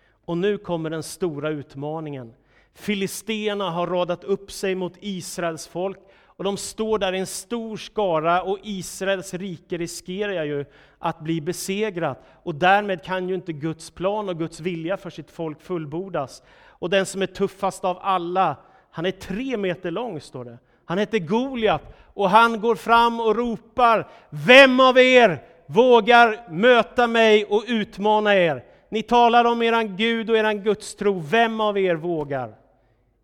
Och 0.10 0.38
nu 0.38 0.58
kommer 0.58 0.90
den 0.90 1.04
stora 1.04 1.50
utmaningen. 1.50 2.34
Filisterna 2.74 3.70
har 3.70 3.88
radat 3.88 4.24
upp 4.24 4.52
sig 4.52 4.76
mot 4.76 4.94
Israels 5.00 5.68
folk 5.68 6.00
och 6.26 6.44
de 6.44 6.58
står 6.58 7.00
där 7.00 7.14
i 7.14 7.20
en 7.20 7.28
stor 7.28 7.78
skara 7.78 8.42
och 8.42 8.60
Israels 8.64 9.34
rike 9.34 9.78
riskerar 9.78 10.44
ju 10.44 10.66
att 11.00 11.20
bli 11.20 11.42
besegrat. 11.42 12.24
Och 12.44 12.56
därmed 12.56 13.04
kan 13.04 13.30
ju 13.30 13.36
inte 13.36 13.54
Guds 13.54 13.92
plan 13.92 14.30
och 14.30 14.40
Guds 14.40 14.60
vilja 14.60 14.98
för 14.98 15.10
sitt 15.10 15.32
folk 15.32 15.62
fullbordas. 15.62 16.44
Och 16.68 16.90
den 16.90 17.06
som 17.06 17.22
är 17.22 17.26
tuffast 17.26 17.86
av 17.86 17.98
alla, 18.02 18.56
han 18.92 19.06
är 19.06 19.12
tre 19.12 19.58
meter 19.58 19.92
lång, 19.92 20.22
står 20.22 20.46
det. 20.46 20.58
Han 20.86 20.98
heter 20.98 21.20
Goliat 21.20 21.84
och 22.14 22.30
han 22.30 22.62
går 22.62 22.76
fram 22.76 23.20
och 23.20 23.36
ropar 23.36 24.08
Vem 24.30 24.80
av 24.80 24.98
er 24.98 25.44
vågar 25.66 26.52
möta 26.52 27.08
mig 27.08 27.46
och 27.46 27.64
utmana 27.68 28.36
er? 28.36 28.64
Ni 28.90 29.04
talar 29.04 29.46
om 29.46 29.62
eran 29.62 29.98
Gud 29.98 30.30
och 30.30 30.38
eran 30.38 30.64
gudstro. 30.64 31.20
Vem 31.20 31.62
av 31.62 31.78
er 31.78 31.96
vågar? 31.96 32.56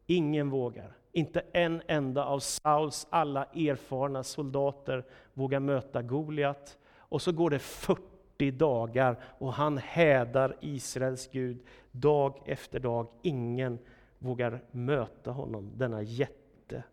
Ingen 0.08 0.50
vågar. 0.50 0.92
Inte 1.12 1.44
en 1.54 1.82
enda 1.88 2.26
av 2.26 2.40
Sauls 2.40 3.08
alla 3.10 3.46
erfarna 3.46 4.24
soldater 4.24 5.04
vågar 5.34 5.60
möta 5.60 6.02
Goliat. 6.02 6.78
Och 6.98 7.22
så 7.22 7.32
går 7.32 7.50
det 7.50 7.60
40 7.60 8.52
dagar 8.52 9.18
och 9.40 9.54
han 9.54 9.78
hädar 9.78 10.56
Israels 10.62 11.30
Gud 11.32 11.60
dag 11.92 12.42
efter 12.46 12.80
dag. 12.80 13.08
Ingen 13.22 13.80
vågar 14.24 14.64
möta 14.72 15.32
honom, 15.32 15.72
denna 15.76 16.02
jätte. 16.02 16.84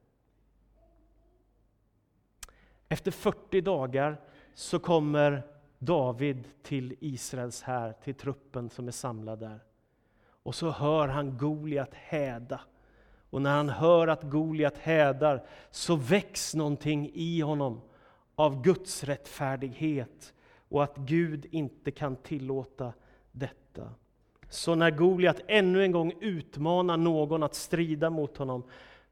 Efter 2.88 3.10
40 3.10 3.60
dagar 3.60 4.20
så 4.54 4.78
kommer 4.78 5.42
David 5.78 6.48
till 6.62 6.96
Israels 7.00 7.62
här, 7.62 7.92
till 7.92 8.14
truppen 8.14 8.70
som 8.70 8.88
är 8.88 8.92
samlad 8.92 9.38
där. 9.38 9.60
Och 10.42 10.54
så 10.54 10.70
hör 10.70 11.08
han 11.08 11.38
Goliat 11.38 11.94
häda. 11.94 12.60
Och 13.30 13.42
när 13.42 13.56
han 13.56 13.68
hör 13.68 14.08
att 14.08 14.22
Goliat 14.22 14.78
hädar 14.78 15.46
så 15.70 15.96
väcks 15.96 16.54
någonting 16.54 17.10
i 17.14 17.40
honom 17.40 17.80
av 18.34 18.62
Guds 18.62 19.04
rättfärdighet 19.04 20.34
och 20.68 20.84
att 20.84 20.96
Gud 20.96 21.46
inte 21.50 21.90
kan 21.90 22.16
tillåta 22.16 22.92
detta. 23.32 23.94
Så 24.50 24.74
när 24.74 24.90
Goliat 24.90 25.40
ännu 25.46 25.82
en 25.82 25.92
gång 25.92 26.12
utmanar 26.20 26.96
någon 26.96 27.42
att 27.42 27.54
strida 27.54 28.10
mot 28.10 28.36
honom 28.36 28.62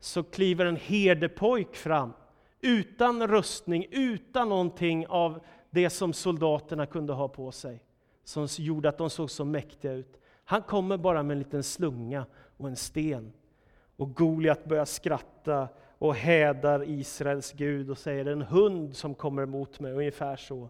så 0.01 0.23
kliver 0.23 0.67
en 0.67 0.77
herdepojk 0.77 1.77
fram 1.77 2.13
utan 2.61 3.27
rustning, 3.27 3.87
utan 3.91 4.49
någonting 4.49 5.07
av 5.07 5.41
det 5.71 5.91
som 5.91 6.13
soldaterna 6.13 6.87
kunde 6.87 7.13
ha 7.13 7.29
på 7.29 7.53
sig, 7.53 7.83
som 8.25 8.47
gjorde 8.59 8.89
att 8.89 8.99
de 8.99 9.11
såg 9.11 9.31
så 9.31 9.45
mäktiga 9.45 9.93
ut. 9.93 10.21
Han 10.45 10.63
kommer 10.63 10.97
bara 10.97 11.23
med 11.23 11.35
en 11.35 11.39
liten 11.39 11.63
slunga 11.63 12.27
och 12.57 12.69
en 12.69 12.77
sten. 12.77 13.33
Och 13.97 14.15
Goliat 14.15 14.65
börjar 14.65 14.85
skratta 14.85 15.69
och 15.99 16.15
hädar 16.15 16.89
Israels 16.89 17.53
Gud 17.53 17.91
och 17.91 17.99
säger 17.99 18.27
en 18.27 18.43
hund 18.43 18.97
som 18.97 19.15
kommer 19.15 19.43
emot 19.43 19.81
mig, 19.81 19.93
ungefär 19.93 20.37
så. 20.37 20.69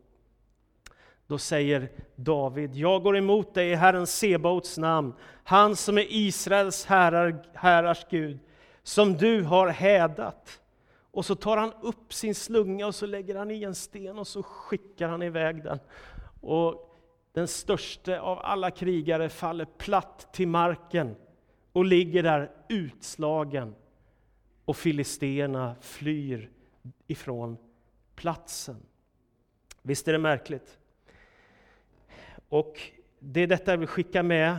Då 1.29 1.39
säger 1.39 1.89
David, 2.17 2.75
jag 2.75 3.03
går 3.03 3.17
emot 3.17 3.55
dig 3.55 3.71
i 3.71 3.75
Herren 3.75 4.07
Sebaots 4.07 4.79
namn, 4.79 5.15
han 5.45 5.77
som 5.77 5.99
är 5.99 6.07
Israels 6.09 6.85
härar, 6.85 7.45
härars 7.55 8.07
Gud, 8.11 8.39
som 8.83 9.17
du 9.17 9.43
har 9.43 9.69
hädat. 9.69 10.61
Och 11.11 11.25
så 11.25 11.35
tar 11.35 11.57
han 11.57 11.73
upp 11.83 12.13
sin 12.13 12.35
slunga 12.35 12.87
och 12.87 12.95
så 12.95 13.07
lägger 13.07 13.35
han 13.35 13.51
i 13.51 13.63
en 13.63 13.75
sten 13.75 14.19
och 14.19 14.27
så 14.27 14.43
skickar 14.43 15.09
han 15.09 15.23
iväg 15.23 15.65
den. 15.65 15.79
Och 16.41 16.97
den 17.33 17.49
största 17.49 18.21
av 18.21 18.39
alla 18.39 18.71
krigare 18.71 19.29
faller 19.29 19.65
platt 19.65 20.29
till 20.33 20.49
marken 20.49 21.17
och 21.73 21.85
ligger 21.85 22.23
där 22.23 22.51
utslagen. 22.69 23.75
Och 24.65 24.77
filisterna 24.77 25.75
flyr 25.81 26.51
ifrån 27.07 27.57
platsen. 28.15 28.77
Visst 29.83 30.09
är 30.09 30.13
det 30.13 30.19
märkligt? 30.19 30.78
Och 32.49 32.81
det 33.19 33.41
är 33.41 33.47
detta 33.47 33.71
jag 33.71 33.79
vill 33.79 33.89
skicka 33.89 34.23
med 34.23 34.57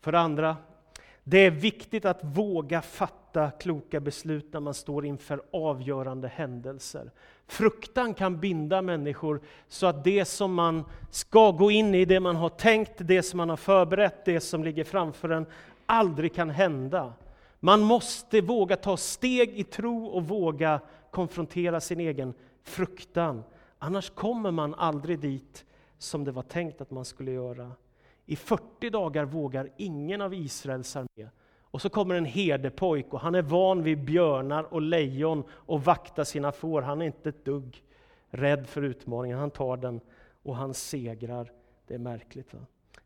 för 0.00 0.12
andra. 0.12 0.56
Det 1.24 1.38
är 1.38 1.50
viktigt 1.50 2.04
att 2.04 2.24
våga 2.24 2.82
fatta 2.82 3.50
kloka 3.50 4.00
beslut 4.00 4.52
när 4.52 4.60
man 4.60 4.74
står 4.74 5.06
inför 5.06 5.42
avgörande 5.52 6.28
händelser. 6.28 7.10
Fruktan 7.46 8.14
kan 8.14 8.40
binda 8.40 8.82
människor 8.82 9.40
så 9.68 9.86
att 9.86 10.04
det 10.04 10.24
som 10.24 10.54
man 10.54 10.84
ska 11.10 11.50
gå 11.50 11.70
in 11.70 11.94
i, 11.94 12.04
det 12.04 12.20
man 12.20 12.36
har 12.36 12.48
tänkt, 12.48 12.94
det 12.98 13.22
som 13.22 13.36
man 13.36 13.48
har 13.48 13.56
förberett, 13.56 14.24
det 14.24 14.40
som 14.40 14.64
ligger 14.64 14.84
framför 14.84 15.28
en, 15.28 15.46
aldrig 15.86 16.34
kan 16.34 16.50
hända. 16.50 17.12
Man 17.60 17.80
måste 17.80 18.40
våga 18.40 18.76
ta 18.76 18.96
steg 18.96 19.50
i 19.54 19.64
tro 19.64 20.06
och 20.06 20.28
våga 20.28 20.80
konfrontera 21.10 21.80
sin 21.80 22.00
egen 22.00 22.34
fruktan. 22.64 23.44
Annars 23.78 24.10
kommer 24.10 24.50
man 24.50 24.74
aldrig 24.74 25.18
dit 25.18 25.64
som 25.98 26.24
det 26.24 26.32
var 26.32 26.42
tänkt 26.42 26.80
att 26.80 26.90
man 26.90 27.04
skulle 27.04 27.32
göra. 27.32 27.72
I 28.26 28.36
40 28.36 28.90
dagar 28.90 29.24
vågar 29.24 29.70
ingen 29.76 30.20
av 30.20 30.34
Israels 30.34 30.96
armé 30.96 31.28
Och 31.60 31.82
så 31.82 31.88
kommer 31.88 32.14
en 32.14 32.24
herdepojk 32.24 33.14
och 33.14 33.20
han 33.20 33.34
är 33.34 33.42
van 33.42 33.82
vid 33.82 34.04
björnar 34.04 34.74
och 34.74 34.82
lejon 34.82 35.44
och 35.50 35.84
vakta 35.84 36.24
sina 36.24 36.52
får. 36.52 36.82
Han 36.82 37.02
är 37.02 37.06
inte 37.06 37.28
ett 37.28 37.44
dugg 37.44 37.84
rädd 38.30 38.66
för 38.66 38.82
utmaningen. 38.82 39.38
Han 39.38 39.50
tar 39.50 39.76
den 39.76 40.00
och 40.42 40.56
han 40.56 40.74
segrar. 40.74 41.52
Det 41.86 41.94
är 41.94 41.98
märkligt. 41.98 42.54
Va? 42.54 42.60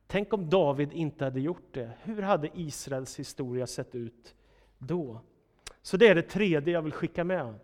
Tänk 0.06 0.32
om 0.32 0.50
David 0.50 0.92
inte 0.92 1.25
hade 1.25 1.40
gjort 1.40 1.68
det. 1.70 1.90
Hur 2.02 2.22
hade 2.22 2.50
Israels 2.54 3.18
historia 3.18 3.66
sett 3.66 3.94
ut 3.94 4.34
då? 4.78 5.20
Så 5.82 5.96
det 5.96 6.08
är 6.08 6.14
det 6.14 6.22
tredje 6.22 6.72
jag 6.75 6.82
vill 6.82 6.92
skicka 6.92 7.25
med. 7.25 7.54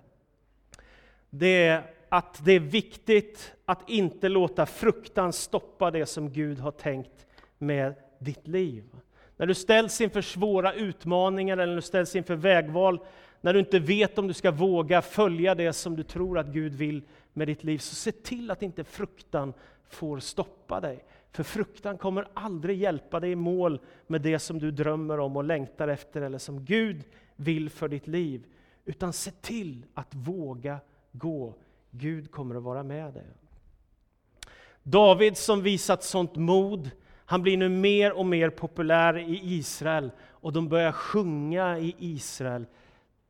Det 1.30 1.66
är 1.66 1.97
att 2.08 2.44
det 2.44 2.52
är 2.52 2.60
viktigt 2.60 3.54
att 3.64 3.90
inte 3.90 4.28
låta 4.28 4.66
fruktan 4.66 5.32
stoppa 5.32 5.90
det 5.90 6.06
som 6.06 6.30
Gud 6.30 6.58
har 6.58 6.70
tänkt 6.70 7.26
med 7.58 7.94
ditt 8.18 8.48
liv. 8.48 8.84
När 9.36 9.46
du 9.46 9.54
ställs 9.54 10.00
inför 10.00 10.22
svåra 10.22 10.72
utmaningar 10.72 11.56
eller 11.56 11.66
när 11.66 11.76
du 11.76 11.82
ställs 11.82 12.16
inför 12.16 12.34
vägval, 12.34 13.00
när 13.40 13.52
du 13.52 13.58
inte 13.58 13.78
vet 13.78 14.18
om 14.18 14.26
du 14.26 14.34
ska 14.34 14.50
våga 14.50 15.02
följa 15.02 15.54
det 15.54 15.72
som 15.72 15.96
du 15.96 16.02
tror 16.02 16.38
att 16.38 16.46
Gud 16.46 16.74
vill 16.74 17.02
med 17.32 17.48
ditt 17.48 17.64
liv, 17.64 17.78
så 17.78 17.94
se 17.94 18.12
till 18.12 18.50
att 18.50 18.62
inte 18.62 18.84
fruktan 18.84 19.54
får 19.88 20.18
stoppa 20.18 20.80
dig. 20.80 21.04
För 21.32 21.42
fruktan 21.42 21.98
kommer 21.98 22.28
aldrig 22.34 22.78
hjälpa 22.78 23.20
dig 23.20 23.30
i 23.30 23.36
mål 23.36 23.80
med 24.06 24.20
det 24.20 24.38
som 24.38 24.58
du 24.58 24.70
drömmer 24.70 25.20
om 25.20 25.36
och 25.36 25.44
längtar 25.44 25.88
efter, 25.88 26.22
eller 26.22 26.38
som 26.38 26.64
Gud 26.64 27.04
vill 27.36 27.70
för 27.70 27.88
ditt 27.88 28.06
liv. 28.06 28.46
Utan 28.84 29.12
se 29.12 29.30
till 29.30 29.86
att 29.94 30.14
våga 30.14 30.78
gå. 31.12 31.54
Gud 31.90 32.30
kommer 32.30 32.54
att 32.54 32.62
vara 32.62 32.82
med 32.82 33.14
dig. 33.14 33.26
David 34.82 35.36
som 35.36 35.62
visat 35.62 36.04
sånt 36.04 36.36
mod, 36.36 36.90
han 37.24 37.42
blir 37.42 37.56
nu 37.56 37.68
mer 37.68 38.12
och 38.12 38.26
mer 38.26 38.50
populär 38.50 39.18
i 39.18 39.40
Israel 39.42 40.10
och 40.26 40.52
de 40.52 40.68
börjar 40.68 40.92
sjunga 40.92 41.78
i 41.78 41.94
Israel. 41.98 42.66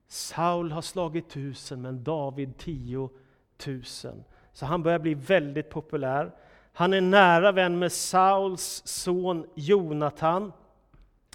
Saul 0.09 0.73
har 0.73 0.83
slagit 0.83 1.31
tusen, 1.31 1.83
men 1.83 2.05
David 2.05 2.59
tio 2.59 3.11
tusen. 3.57 4.25
Så 4.53 4.67
han 4.67 4.83
börjar 4.83 4.99
bli 4.99 5.15
väldigt 5.15 5.71
populär. 5.71 6.33
Han 6.73 6.93
är 6.93 7.01
nära 7.01 7.53
vän 7.53 7.79
med 7.79 7.93
Sauls 7.93 8.83
son 8.85 9.47
Jonatan. 9.55 10.53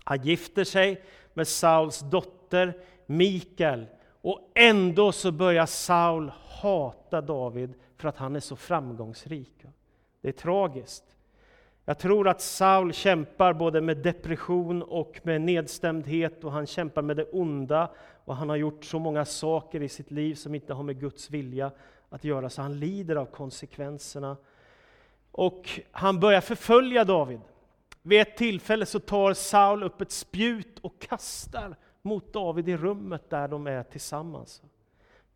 Han 0.03 0.21
gifter 0.21 0.63
sig 0.63 1.03
med 1.33 1.47
Sauls 1.47 1.99
dotter 1.99 2.77
Mikael. 3.05 3.85
Och 4.21 4.51
ändå 4.55 5.11
så 5.11 5.31
börjar 5.31 5.65
Saul 5.65 6.31
hata 6.63 7.21
David 7.21 7.73
för 7.97 8.09
att 8.09 8.17
han 8.17 8.35
är 8.35 8.39
så 8.39 8.55
framgångsrik. 8.55 9.65
Det 10.21 10.27
är 10.27 10.31
tragiskt. 10.31 11.03
Jag 11.85 11.99
tror 11.99 12.27
att 12.27 12.41
Saul 12.41 12.93
kämpar 12.93 13.53
både 13.53 13.81
med 13.81 13.97
depression 13.97 14.81
och 14.83 15.19
med 15.23 15.41
nedstämdhet 15.41 16.43
och 16.43 16.51
han 16.51 16.65
kämpar 16.65 17.01
med 17.01 17.17
det 17.17 17.25
onda 17.31 17.91
och 18.25 18.35
han 18.35 18.49
har 18.49 18.55
gjort 18.55 18.85
så 18.85 18.99
många 18.99 19.25
saker 19.25 19.81
i 19.81 19.89
sitt 19.89 20.11
liv 20.11 20.35
som 20.35 20.55
inte 20.55 20.73
har 20.73 20.83
med 20.83 20.99
Guds 20.99 21.29
vilja 21.29 21.71
att 22.09 22.23
göra, 22.23 22.49
så 22.49 22.61
han 22.61 22.79
lider 22.79 23.15
av 23.15 23.25
konsekvenserna. 23.25 24.37
Och 25.31 25.79
han 25.91 26.19
börjar 26.19 26.41
förfölja 26.41 27.03
David. 27.03 27.39
Vid 28.01 28.21
ett 28.21 28.37
tillfälle 28.37 28.85
så 28.85 28.99
tar 28.99 29.33
Saul 29.33 29.83
upp 29.83 30.01
ett 30.01 30.11
spjut 30.11 30.79
och 30.79 30.99
kastar 30.99 31.75
mot 32.01 32.33
David 32.33 32.69
i 32.69 32.77
rummet 32.77 33.29
där 33.29 33.47
de 33.47 33.67
är 33.67 33.83
tillsammans. 33.83 34.61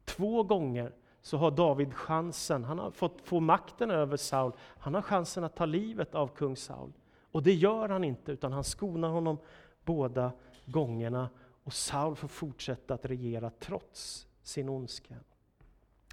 Två 0.05 0.43
gånger 0.43 0.91
så 1.27 1.37
har 1.37 1.51
David 1.51 1.93
chansen, 1.93 2.63
han 2.63 2.79
har 2.79 2.91
fått 2.91 3.21
få 3.21 3.39
makten 3.39 3.91
över 3.91 4.17
Saul, 4.17 4.51
han 4.79 4.93
har 4.93 5.01
chansen 5.01 5.43
att 5.43 5.55
ta 5.55 5.65
livet 5.65 6.15
av 6.15 6.27
kung 6.27 6.55
Saul. 6.55 6.91
Och 7.31 7.43
det 7.43 7.53
gör 7.53 7.89
han 7.89 8.03
inte, 8.03 8.31
utan 8.31 8.51
han 8.51 8.63
skonar 8.63 9.09
honom 9.09 9.37
båda 9.85 10.31
gångerna. 10.65 11.29
Och 11.63 11.73
Saul 11.73 12.15
får 12.15 12.27
fortsätta 12.27 12.93
att 12.93 13.05
regera 13.05 13.49
trots 13.59 14.27
sin 14.43 14.69
ondska. 14.69 15.15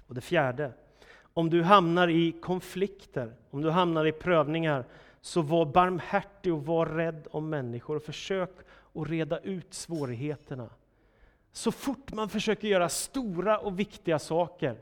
Och 0.07 0.15
det 0.15 0.21
fjärde, 0.21 0.73
om 1.33 1.49
du 1.49 1.63
hamnar 1.63 2.07
i 2.07 2.31
konflikter, 2.31 3.33
om 3.49 3.61
du 3.61 3.69
hamnar 3.69 4.05
i 4.05 4.11
prövningar, 4.11 4.85
så 5.21 5.41
var 5.41 5.65
barmhärtig 5.65 6.53
och 6.53 6.65
var 6.65 6.85
rädd 6.85 7.27
om 7.31 7.49
människor 7.49 7.95
och 7.95 8.03
försök 8.03 8.51
att 8.93 9.07
reda 9.07 9.39
ut 9.39 9.73
svårigheterna. 9.73 10.69
Så 11.51 11.71
fort 11.71 12.13
man 12.13 12.29
försöker 12.29 12.67
göra 12.67 12.89
stora 12.89 13.59
och 13.59 13.79
viktiga 13.79 14.19
saker, 14.19 14.77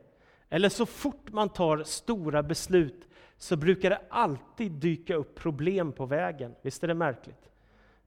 eller 0.53 0.69
så 0.69 0.85
fort 0.85 1.31
man 1.31 1.49
tar 1.49 1.83
stora 1.83 2.43
beslut, 2.43 3.07
så 3.37 3.55
brukar 3.55 3.89
det 3.89 4.01
alltid 4.09 4.71
dyka 4.71 5.15
upp 5.15 5.35
problem 5.35 5.91
på 5.91 6.05
vägen. 6.05 6.55
Visst 6.61 6.83
är 6.83 6.87
det 6.87 6.93
märkligt? 6.93 7.49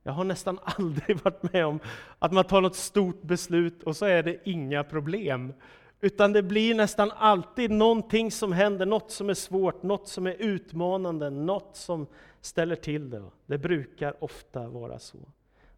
Jag 0.03 0.13
har 0.13 0.25
nästan 0.25 0.59
aldrig 0.65 1.23
varit 1.25 1.53
med 1.53 1.67
om 1.67 1.81
att 2.19 2.33
man 2.33 2.45
tar 2.45 2.61
något 2.61 2.77
stort 2.77 3.23
beslut 3.23 3.83
och 3.83 3.97
så 3.97 4.05
är 4.05 4.23
det 4.23 4.39
inga 4.45 4.85
problem. 4.85 5.53
Utan 6.01 6.33
det 6.33 6.43
blir 6.43 6.75
nästan 6.75 7.11
alltid 7.17 7.71
någonting 7.71 8.31
som 8.31 8.53
händer, 8.53 8.87
något 8.87 9.11
som 9.11 9.31
är 9.31 9.35
svårt, 9.35 9.83
något 9.83 10.09
som 10.09 10.27
är 10.27 10.37
utmanande, 10.39 11.31
något 11.31 11.77
som 11.77 12.07
ställer 12.41 12.77
till 12.77 13.11
det. 13.11 13.23
Det 13.47 13.59
brukar 13.59 14.25
ofta 14.25 14.69
vara 14.69 14.99
så. 14.99 15.19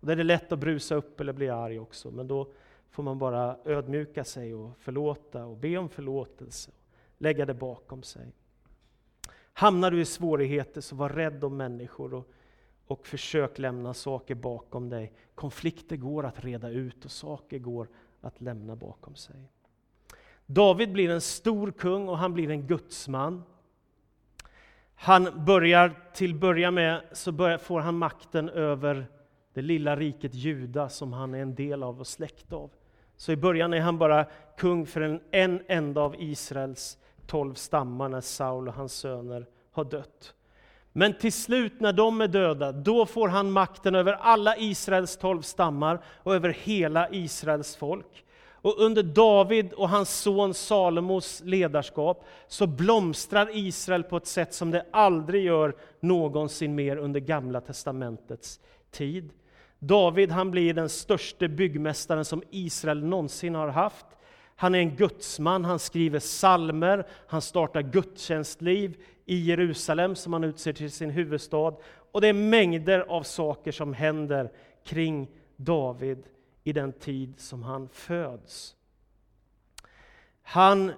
Och 0.01 0.07
då 0.07 0.13
är 0.13 0.17
det 0.17 0.25
lätt 0.25 0.53
att 0.53 0.59
brusa 0.59 0.95
upp 0.95 1.21
eller 1.21 1.33
bli 1.33 1.49
arg 1.49 1.79
också, 1.79 2.11
men 2.11 2.29
då 2.29 2.49
får 2.91 3.03
man 3.03 3.19
bara 3.19 3.57
ödmjuka 3.65 4.25
sig 4.25 4.55
och 4.55 4.79
förlåta 4.79 5.45
och 5.45 5.57
be 5.57 5.77
om 5.77 5.89
förlåtelse. 5.89 6.71
Lägga 7.19 7.47
det 7.47 7.55
bakom 7.55 8.03
sig. 8.03 8.33
Hamnar 9.53 9.91
du 9.91 10.01
i 10.01 10.05
svårigheter, 10.05 10.81
så 10.81 10.97
var 10.97 11.09
rädd 11.09 11.45
om 11.45 11.57
människor 11.57 12.15
och, 12.15 12.29
och 12.87 13.07
försök 13.07 13.59
lämna 13.59 13.95
saker 13.95 14.35
bakom 14.35 14.89
dig. 14.89 15.13
Konflikter 15.35 15.97
går 15.97 16.27
att 16.27 16.45
reda 16.45 16.71
ut 16.71 17.05
och 17.05 17.11
saker 17.11 17.59
går 17.59 17.89
att 18.21 18.41
lämna 18.41 18.77
bakom 18.77 19.15
sig. 19.15 19.37
David 20.47 20.93
blir 20.93 21.11
en 21.11 21.21
stor 21.21 21.71
kung 21.71 22.09
och 22.09 22.19
han 22.19 22.35
blir 22.35 22.51
en 22.51 22.67
gudsman. 22.67 23.43
Han 24.95 25.45
börjar, 25.45 26.01
till 26.15 26.35
börja 26.35 26.71
med, 26.71 27.03
så 27.13 27.33
börjar, 27.33 27.59
får 27.59 27.81
han 27.81 27.99
makten 27.99 28.49
över 28.49 29.07
det 29.53 29.63
lilla 29.63 29.97
riket 29.97 30.35
Juda 30.35 30.89
som 30.89 31.13
han 31.13 31.35
är 31.35 31.43
en 31.43 31.55
del 31.55 31.83
av 31.83 32.01
och 32.01 32.07
släkt 32.07 32.53
av. 32.53 32.71
Så 33.19 33.33
i 33.33 33.37
början 33.37 33.75
är 33.75 33.81
han 33.81 33.99
bara 33.99 34.27
kung 34.57 34.87
för 34.87 35.01
en, 35.01 35.21
en 35.31 35.61
enda 35.69 36.01
av 36.01 36.15
Israels 36.19 36.99
tolv 37.27 37.55
stammar 37.55 38.09
när 38.09 38.21
Saul 38.21 38.69
och 38.69 38.75
hans 38.75 38.93
söner 38.93 39.47
har 39.73 39.85
dött. 39.85 40.35
Men 40.93 41.19
till 41.19 41.33
slut 41.33 41.81
när 41.81 41.93
de 41.93 42.21
är 42.21 42.29
döda, 42.29 42.73
då 42.73 43.07
får 43.07 43.29
han 43.29 43.51
makten 43.51 43.95
över 43.95 44.13
alla 44.13 44.57
Israels 44.57 45.17
tolv 45.17 45.43
stammar 45.43 46.05
och 46.07 46.35
över 46.35 46.49
hela 46.49 47.11
Israels 47.11 47.77
folk. 47.77 48.25
Och 48.61 48.79
under 48.79 49.03
David 49.03 49.73
och 49.73 49.89
hans 49.89 50.21
son 50.21 50.55
Salomos 50.55 51.43
ledarskap 51.45 52.25
så 52.49 52.67
blomstrar 52.67 53.51
Israel 53.53 54.05
på 54.05 54.17
ett 54.17 54.27
sätt 54.27 54.55
som 54.55 54.71
det 54.71 54.87
aldrig 54.91 55.45
gör 55.45 55.77
någonsin 56.01 56.75
mer 56.75 56.97
under 56.97 57.21
Gamla 57.21 57.61
testamentets 57.61 58.61
tid. 58.91 59.31
David 59.79 60.31
han 60.31 60.51
blir 60.51 60.75
den 60.75 60.89
största 60.89 61.49
byggmästaren 61.49 62.25
som 62.25 62.43
Israel 62.51 63.05
någonsin 63.05 63.55
har 63.55 63.69
haft. 63.69 64.07
Han 64.57 64.75
är 64.75 64.79
en 64.79 64.97
gudsman, 64.97 65.65
han 65.65 65.79
skriver 65.79 66.19
salmer, 66.19 67.07
han 67.27 67.43
startar 67.43 67.83
gudstjänstliv 67.83 68.97
i 69.25 69.37
Jerusalem 69.37 70.17
som 70.17 70.33
han 70.33 70.45
utser 70.45 70.73
till 70.73 70.91
sin 70.91 71.11
huvudstad. 71.11 71.75
Och 72.13 72.21
det 72.21 72.29
är 72.29 72.33
mängder 72.33 73.01
av 73.01 73.23
saker 73.23 73.73
som 73.73 73.95
händer 73.95 74.53
kring 74.85 75.29
David 75.57 76.23
i 76.65 76.73
den 76.73 76.93
tid 76.93 77.35
som 77.41 77.63
han 77.63 77.89
föds. 77.89 78.75
Han 80.43 80.93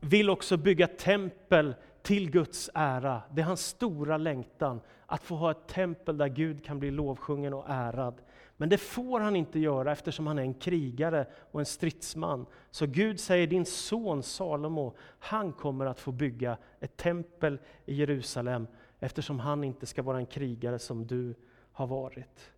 vill 0.00 0.30
också 0.30 0.56
bygga 0.56 0.86
tempel 0.86 1.74
till 2.02 2.30
Guds 2.30 2.70
ära. 2.74 3.22
Det 3.32 3.40
är 3.40 3.46
hans 3.46 3.66
stora 3.66 4.16
längtan, 4.16 4.80
att 5.06 5.22
få 5.22 5.34
ha 5.34 5.50
ett 5.50 5.68
tempel 5.68 6.18
där 6.18 6.28
Gud 6.28 6.64
kan 6.64 6.78
bli 6.78 6.90
lovsjungen 6.90 7.54
och 7.54 7.64
ärad. 7.68 8.14
Men 8.56 8.68
det 8.68 8.78
får 8.78 9.20
han 9.20 9.36
inte 9.36 9.58
göra 9.58 9.92
eftersom 9.92 10.26
han 10.26 10.38
är 10.38 10.42
en 10.42 10.54
krigare 10.54 11.26
och 11.50 11.60
en 11.60 11.66
stridsman. 11.66 12.46
Så 12.70 12.86
Gud 12.86 13.20
säger, 13.20 13.46
din 13.46 13.66
son 13.66 14.22
Salomo, 14.22 14.96
han 15.18 15.52
kommer 15.52 15.86
att 15.86 16.00
få 16.00 16.12
bygga 16.12 16.56
ett 16.80 16.96
tempel 16.96 17.58
i 17.86 17.94
Jerusalem 17.94 18.66
eftersom 19.00 19.40
han 19.40 19.64
inte 19.64 19.86
ska 19.86 20.02
vara 20.02 20.18
en 20.18 20.26
krigare 20.26 20.78
som 20.78 21.06
du 21.06 21.34
har 21.72 21.86
varit. 21.86 22.50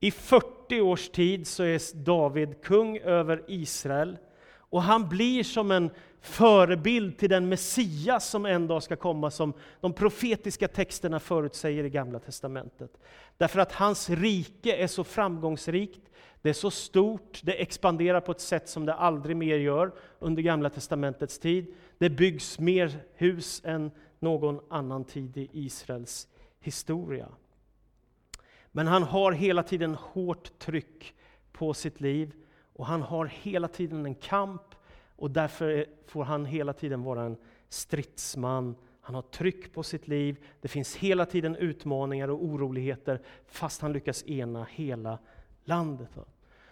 I 0.00 0.10
40 0.10 0.80
års 0.80 1.08
tid 1.08 1.46
så 1.46 1.62
är 1.62 1.96
David 2.04 2.62
kung 2.62 2.98
över 2.98 3.44
Israel. 3.46 4.18
Och 4.54 4.82
han 4.82 5.08
blir 5.08 5.44
som 5.44 5.70
en 5.70 5.90
förebild 6.22 7.18
till 7.18 7.30
den 7.30 7.48
Messias 7.48 8.28
som 8.28 8.46
en 8.46 8.66
dag 8.66 8.82
ska 8.82 8.96
komma, 8.96 9.30
som 9.30 9.52
de 9.80 9.92
profetiska 9.92 10.68
texterna 10.68 11.20
förutsäger 11.20 11.84
i 11.84 11.90
Gamla 11.90 12.18
Testamentet. 12.18 12.90
Därför 13.36 13.60
att 13.60 13.72
hans 13.72 14.10
rike 14.10 14.76
är 14.76 14.86
så 14.86 15.04
framgångsrikt, 15.04 16.00
det 16.42 16.48
är 16.48 16.52
så 16.54 16.70
stort, 16.70 17.40
det 17.42 17.62
expanderar 17.62 18.20
på 18.20 18.32
ett 18.32 18.40
sätt 18.40 18.68
som 18.68 18.86
det 18.86 18.94
aldrig 18.94 19.36
mer 19.36 19.56
gör 19.56 19.92
under 20.18 20.42
Gamla 20.42 20.70
Testamentets 20.70 21.38
tid. 21.38 21.74
Det 21.98 22.10
byggs 22.10 22.58
mer 22.58 22.98
hus 23.14 23.62
än 23.64 23.90
någon 24.18 24.60
annan 24.70 25.04
tid 25.04 25.36
i 25.36 25.48
Israels 25.52 26.28
historia. 26.60 27.28
Men 28.72 28.86
han 28.86 29.02
har 29.02 29.32
hela 29.32 29.62
tiden 29.62 29.94
hårt 29.94 30.58
tryck 30.58 31.14
på 31.52 31.74
sitt 31.74 32.00
liv. 32.00 32.32
Och 32.72 32.86
han 32.86 33.02
har 33.02 33.26
hela 33.26 33.68
tiden 33.68 34.06
en 34.06 34.14
kamp 34.14 34.62
och 35.22 35.30
därför 35.30 35.86
får 36.06 36.24
han 36.24 36.44
hela 36.44 36.72
tiden 36.72 37.02
vara 37.02 37.22
en 37.22 37.36
stridsman. 37.68 38.74
Han 39.00 39.14
har 39.14 39.22
tryck 39.22 39.74
på 39.74 39.82
sitt 39.82 40.08
liv. 40.08 40.36
Det 40.60 40.68
finns 40.68 40.96
hela 40.96 41.26
tiden 41.26 41.56
utmaningar 41.56 42.28
och 42.28 42.44
oroligheter 42.44 43.20
fast 43.46 43.80
han 43.80 43.92
lyckas 43.92 44.26
ena 44.26 44.66
hela 44.70 45.18
landet. 45.64 46.08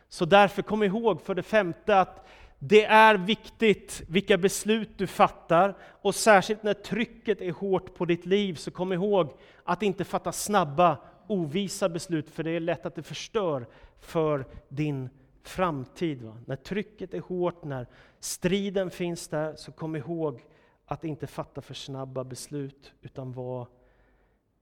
Så 0.09 0.25
därför 0.25 0.63
kom 0.63 0.83
ihåg 0.83 1.21
för 1.21 1.35
det 1.35 1.43
femte 1.43 2.01
att 2.01 2.29
det 2.59 2.85
är 2.85 3.15
viktigt 3.15 4.03
vilka 4.09 4.39
beslut 4.39 4.91
du 4.97 5.07
fattar 5.07 5.77
och 5.83 6.15
särskilt 6.15 6.63
när 6.63 6.75
trycket 6.75 7.41
är 7.41 7.53
hårt 7.53 7.95
på 7.95 8.05
ditt 8.05 8.27
liv 8.27 8.55
så 8.55 8.71
kom 8.71 8.93
ihåg 8.93 9.33
att 9.65 9.83
inte 9.83 10.05
fatta 10.05 10.33
snabba 10.33 10.99
ovisa 11.27 11.89
beslut 11.89 12.31
för 12.31 12.43
det 12.43 12.51
är 12.51 12.61
lätt 12.61 12.87
att 12.87 12.95
det 12.95 13.03
förstör 13.03 13.67
för 14.01 14.45
din 14.69 15.09
framtid. 15.43 16.23
Va? 16.23 16.37
När 16.47 16.57
trycket 16.57 17.15
är 17.15 17.21
hårt, 17.21 17.65
när 17.65 17.87
striden 18.21 18.91
finns 18.91 19.29
där, 19.29 19.55
så 19.57 19.73
kom 19.73 19.97
ihåg 19.97 20.45
att 20.87 21.05
inte 21.05 21.27
fatta 21.27 21.61
för 21.61 21.75
snabba 21.75 22.25
beslut, 22.25 22.93
utan 23.03 23.33
var 23.33 23.69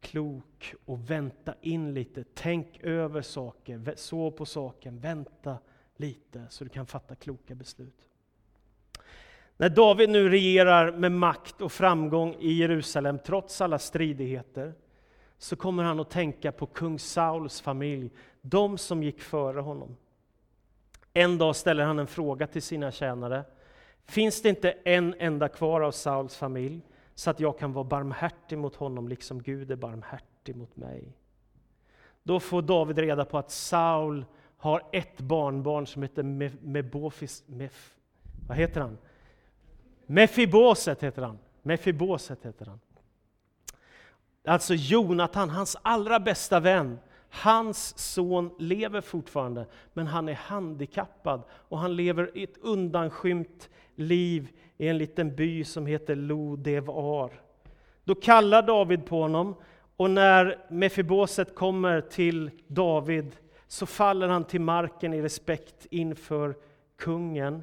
klok 0.01 0.75
och 0.85 1.11
vänta 1.11 1.55
in 1.61 1.95
lite. 1.95 2.25
Tänk 2.35 2.81
över 2.85 3.23
saker, 3.23 3.95
sov 3.97 4.31
på 4.31 4.47
saken, 4.47 5.01
vänta 5.01 5.59
lite 5.97 6.47
så 6.51 6.65
du 6.65 6.71
kan 6.71 6.87
fatta 6.87 7.15
kloka 7.15 7.55
beslut. 7.55 8.09
När 9.57 9.69
David 9.69 10.09
nu 10.09 10.29
regerar 10.29 10.93
med 10.93 11.13
makt 11.13 11.61
och 11.61 11.73
framgång 11.73 12.35
i 12.41 12.53
Jerusalem, 12.53 13.19
trots 13.25 13.61
alla 13.61 13.79
stridigheter, 13.79 14.75
så 15.39 15.57
kommer 15.57 15.83
han 15.83 16.01
att 16.01 16.11
tänka 16.11 16.53
på 16.53 16.67
kung 16.67 16.99
Sauls 16.99 17.61
familj, 17.61 18.11
de 18.41 18.79
som 18.79 19.03
gick 19.03 19.21
före 19.21 19.61
honom. 19.61 19.97
En 21.19 21.39
dag 21.39 21.57
ställer 21.57 21.85
han 21.85 21.99
en 21.99 22.07
fråga 22.07 22.47
till 22.47 22.63
sina 22.63 22.91
tjänare. 22.91 23.45
Finns 24.05 24.43
det 24.43 24.49
inte 24.49 24.71
en 24.71 25.15
enda 25.19 25.49
kvar 25.49 25.81
av 25.81 25.91
Sauls 25.91 26.37
familj, 26.37 26.81
så 27.15 27.31
att 27.31 27.41
jag 27.41 27.59
kan 27.59 27.73
vara 27.73 27.85
barmhärtig 27.85 28.59
mot 28.59 28.77
honom, 28.77 29.09
liksom 29.09 29.43
Gud 29.43 29.71
är 29.71 29.77
barmhärtig 29.77 30.57
mot 30.57 30.77
mig? 30.77 31.17
Då 32.23 32.41
får 32.41 32.63
David 32.63 32.99
reda 32.99 33.25
på 33.25 33.39
att 33.39 33.51
Saul 33.51 34.25
har 34.57 34.83
ett 34.93 35.21
barnbarn 35.21 35.87
som 35.87 36.03
heter 36.03 36.23
Mebofis, 36.63 37.45
Mef, 37.47 37.95
vad 38.49 38.57
heter 38.57 38.81
han? 38.81 38.99
Mefiboset 40.07 41.03
heter 41.03 41.23
han. 41.23 41.39
Mefiboset 41.63 42.47
heter 42.47 42.67
han. 42.67 42.81
Alltså 44.45 44.75
Jonatan, 44.75 45.51
hans 45.51 45.77
allra 45.83 46.21
bästa 46.21 46.61
vän, 46.61 46.99
Hans 47.31 47.99
son 47.99 48.51
lever 48.59 49.01
fortfarande, 49.01 49.67
men 49.93 50.07
han 50.07 50.29
är 50.29 50.35
handikappad 50.35 51.43
och 51.51 51.79
han 51.79 51.97
lever 51.97 52.31
ett 52.35 52.59
undanskymt 52.61 53.69
liv 53.95 54.49
i 54.77 54.89
en 54.89 54.99
liten 54.99 55.37
by 55.37 55.65
som 55.65 55.87
heter 55.87 56.17
Lodevar. 56.17 57.41
Då 58.05 58.15
kallar 58.15 58.63
David 58.63 59.07
på 59.07 59.23
honom 59.23 59.55
och 59.97 60.11
när 60.11 60.67
Mefiboset 60.69 61.55
kommer 61.55 62.01
till 62.01 62.51
David 62.67 63.37
så 63.67 63.87
faller 63.87 64.29
han 64.29 64.45
till 64.45 64.61
marken 64.61 65.15
i 65.15 65.23
respekt 65.23 65.87
inför 65.91 66.55
kungen. 66.97 67.63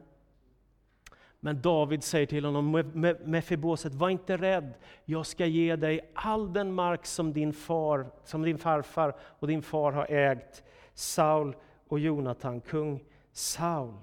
Men 1.46 1.62
David 1.62 2.04
säger 2.04 2.26
till 2.26 2.46
honom, 2.46 2.84
Mefiboset, 3.24 3.94
var 3.94 4.10
inte 4.10 4.38
rädd. 4.38 4.74
Jag 5.06 5.26
ska 5.26 5.46
ge 5.46 5.76
dig 5.76 6.12
all 6.14 6.54
den 6.54 6.74
mark 6.74 7.06
som 7.06 7.34
din, 7.34 7.54
far, 7.54 8.08
som 8.24 8.42
din 8.42 8.58
farfar 8.58 9.16
och 9.40 9.48
din 9.48 9.62
far 9.62 9.92
har 9.92 10.12
ägt. 10.12 10.64
Saul 10.94 11.56
och 11.88 12.00
Jonatan, 12.00 12.62
kung 12.62 13.04
Saul. 13.34 13.94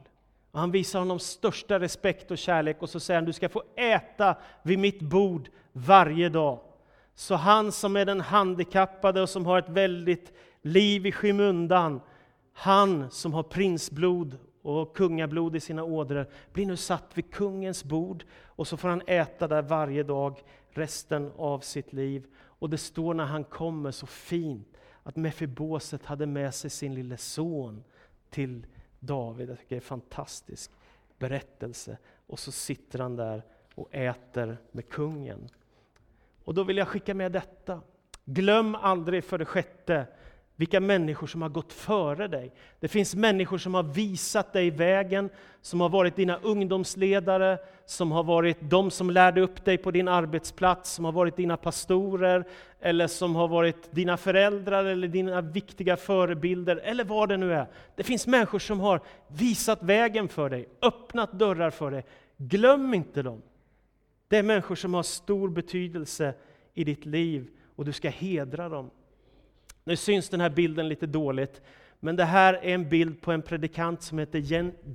Och 0.50 0.61
han 0.61 0.70
visar 0.70 0.98
honom 0.98 1.18
största 1.18 1.81
respekt 1.81 2.31
och 2.31 2.38
kärlek 2.38 2.83
och 2.83 2.90
så 2.90 3.00
säger 3.00 3.20
han, 3.20 3.24
du 3.24 3.33
ska 3.33 3.48
få 3.48 3.62
äta 3.76 4.37
vid 4.62 4.78
mitt 4.78 5.00
bord 5.00 5.48
varje 5.72 6.28
dag. 6.28 6.61
Så 7.14 7.35
han 7.35 7.72
som 7.72 7.96
är 7.96 8.05
den 8.05 8.20
handikappade 8.20 9.22
och 9.22 9.28
som 9.28 9.46
har 9.46 9.59
ett 9.59 9.68
väldigt 9.68 10.33
liv 10.62 11.07
i 11.07 11.12
skymundan, 11.12 12.00
han 12.52 13.11
som 13.11 13.35
har 13.35 13.42
prinsblod 13.42 14.38
och 14.62 14.96
kungablod 14.96 15.57
i 15.57 15.61
sina 15.61 15.85
ådror, 15.85 16.27
blir 16.53 16.66
nu 16.66 16.77
satt 16.77 17.18
vid 17.18 17.31
kungens 17.31 17.85
bord 17.85 18.25
och 18.44 18.68
så 18.68 18.77
får 18.77 18.88
han 18.88 19.03
äta 19.07 19.48
där 19.48 19.62
varje 19.62 20.03
dag 20.03 20.42
resten 20.70 21.33
av 21.37 21.61
sitt 21.61 21.92
liv. 21.92 22.27
Och 22.35 22.70
det 22.70 22.79
står 22.79 23.14
när 23.14 23.25
han 23.25 23.44
kommer 23.44 23.90
så 23.90 24.07
fint 24.07 24.68
att 25.03 25.16
Mefiboset 25.16 26.05
hade 26.05 26.27
med 26.27 26.55
sig 26.55 26.70
sin 26.70 26.94
lille 26.94 27.16
son 27.16 27.85
till 28.31 28.66
David. 29.01 29.51
Jag 29.51 29.59
tycker 29.59 29.68
det 29.68 29.75
är 29.75 29.81
en 29.81 29.83
fantastisk 29.83 30.70
berättelse. 31.18 31.98
Och 32.27 32.38
så 32.38 32.53
sitter 32.53 32.98
han 32.98 33.16
där 33.16 33.42
och 33.75 33.94
äter 33.94 34.59
med 34.72 34.88
kungen. 34.88 35.48
Och 36.44 36.55
då 36.55 36.64
vill 36.64 36.77
jag 36.77 36.88
skicka 36.88 37.14
med 37.14 37.33
detta. 37.33 37.81
Glöm 38.25 38.75
aldrig 38.75 39.25
för 39.25 39.38
det 39.38 39.44
sjätte 39.44 40.07
vilka 40.62 40.81
människor 40.81 41.27
som 41.27 41.42
har 41.42 41.48
gått 41.48 41.72
före 41.72 42.29
dig. 42.29 42.53
Det 42.81 42.88
finns 42.88 43.14
människor 43.14 43.59
som 43.59 43.75
har 43.75 43.83
visat 43.83 44.53
dig 44.53 44.70
vägen, 44.70 45.31
som 45.61 45.81
har 45.81 45.88
varit 45.88 46.16
dina 46.16 46.37
ungdomsledare, 46.37 47.59
som 47.87 48.12
har 48.12 48.25
varit 48.25 48.57
de 48.61 48.90
som 48.90 49.11
lärde 49.11 49.40
upp 49.40 49.64
dig 49.64 49.79
på 49.79 49.90
din 49.90 50.09
arbetsplats, 50.09 50.92
som 50.92 51.05
har 51.05 51.12
varit 51.12 51.37
dina 51.37 51.57
pastorer, 51.57 52.44
eller 52.81 53.07
som 53.07 53.37
har 53.37 53.48
varit 53.48 53.92
dina 53.92 54.16
föräldrar, 54.16 54.85
eller 54.85 55.09
dina 55.09 55.40
viktiga 55.40 55.96
förebilder, 55.96 56.77
eller 56.77 57.05
vad 57.05 57.29
det 57.29 57.37
nu 57.37 57.53
är. 57.53 57.66
Det 57.96 58.03
finns 58.03 58.27
människor 58.27 58.59
som 58.59 58.81
har 58.81 59.01
visat 59.29 59.83
vägen 59.83 60.29
för 60.29 60.51
dig, 60.51 60.68
öppnat 60.83 61.33
dörrar 61.33 61.70
för 61.70 61.90
dig. 61.90 62.05
Glöm 62.37 62.94
inte 62.94 63.22
dem. 63.22 63.42
Det 64.29 64.37
är 64.38 64.42
människor 64.42 64.75
som 64.75 64.94
har 64.94 65.03
stor 65.03 65.48
betydelse 65.48 66.35
i 66.75 66.85
ditt 66.85 67.07
liv, 67.07 67.48
och 67.77 67.85
du 67.85 67.92
ska 67.92 68.09
hedra 68.09 68.68
dem. 68.68 68.90
Nu 69.85 69.97
syns 69.97 70.29
den 70.29 70.40
här 70.40 70.51
bilden 70.51 70.88
lite 70.88 71.07
dåligt, 71.07 71.62
men 72.01 72.16
det 72.16 72.25
här 72.25 72.55
är 72.55 72.75
en 72.75 72.88
bild 72.88 73.21
på 73.21 73.33
en 73.33 73.42
predikant 73.42 74.03
som 74.03 74.18
heter 74.18 74.38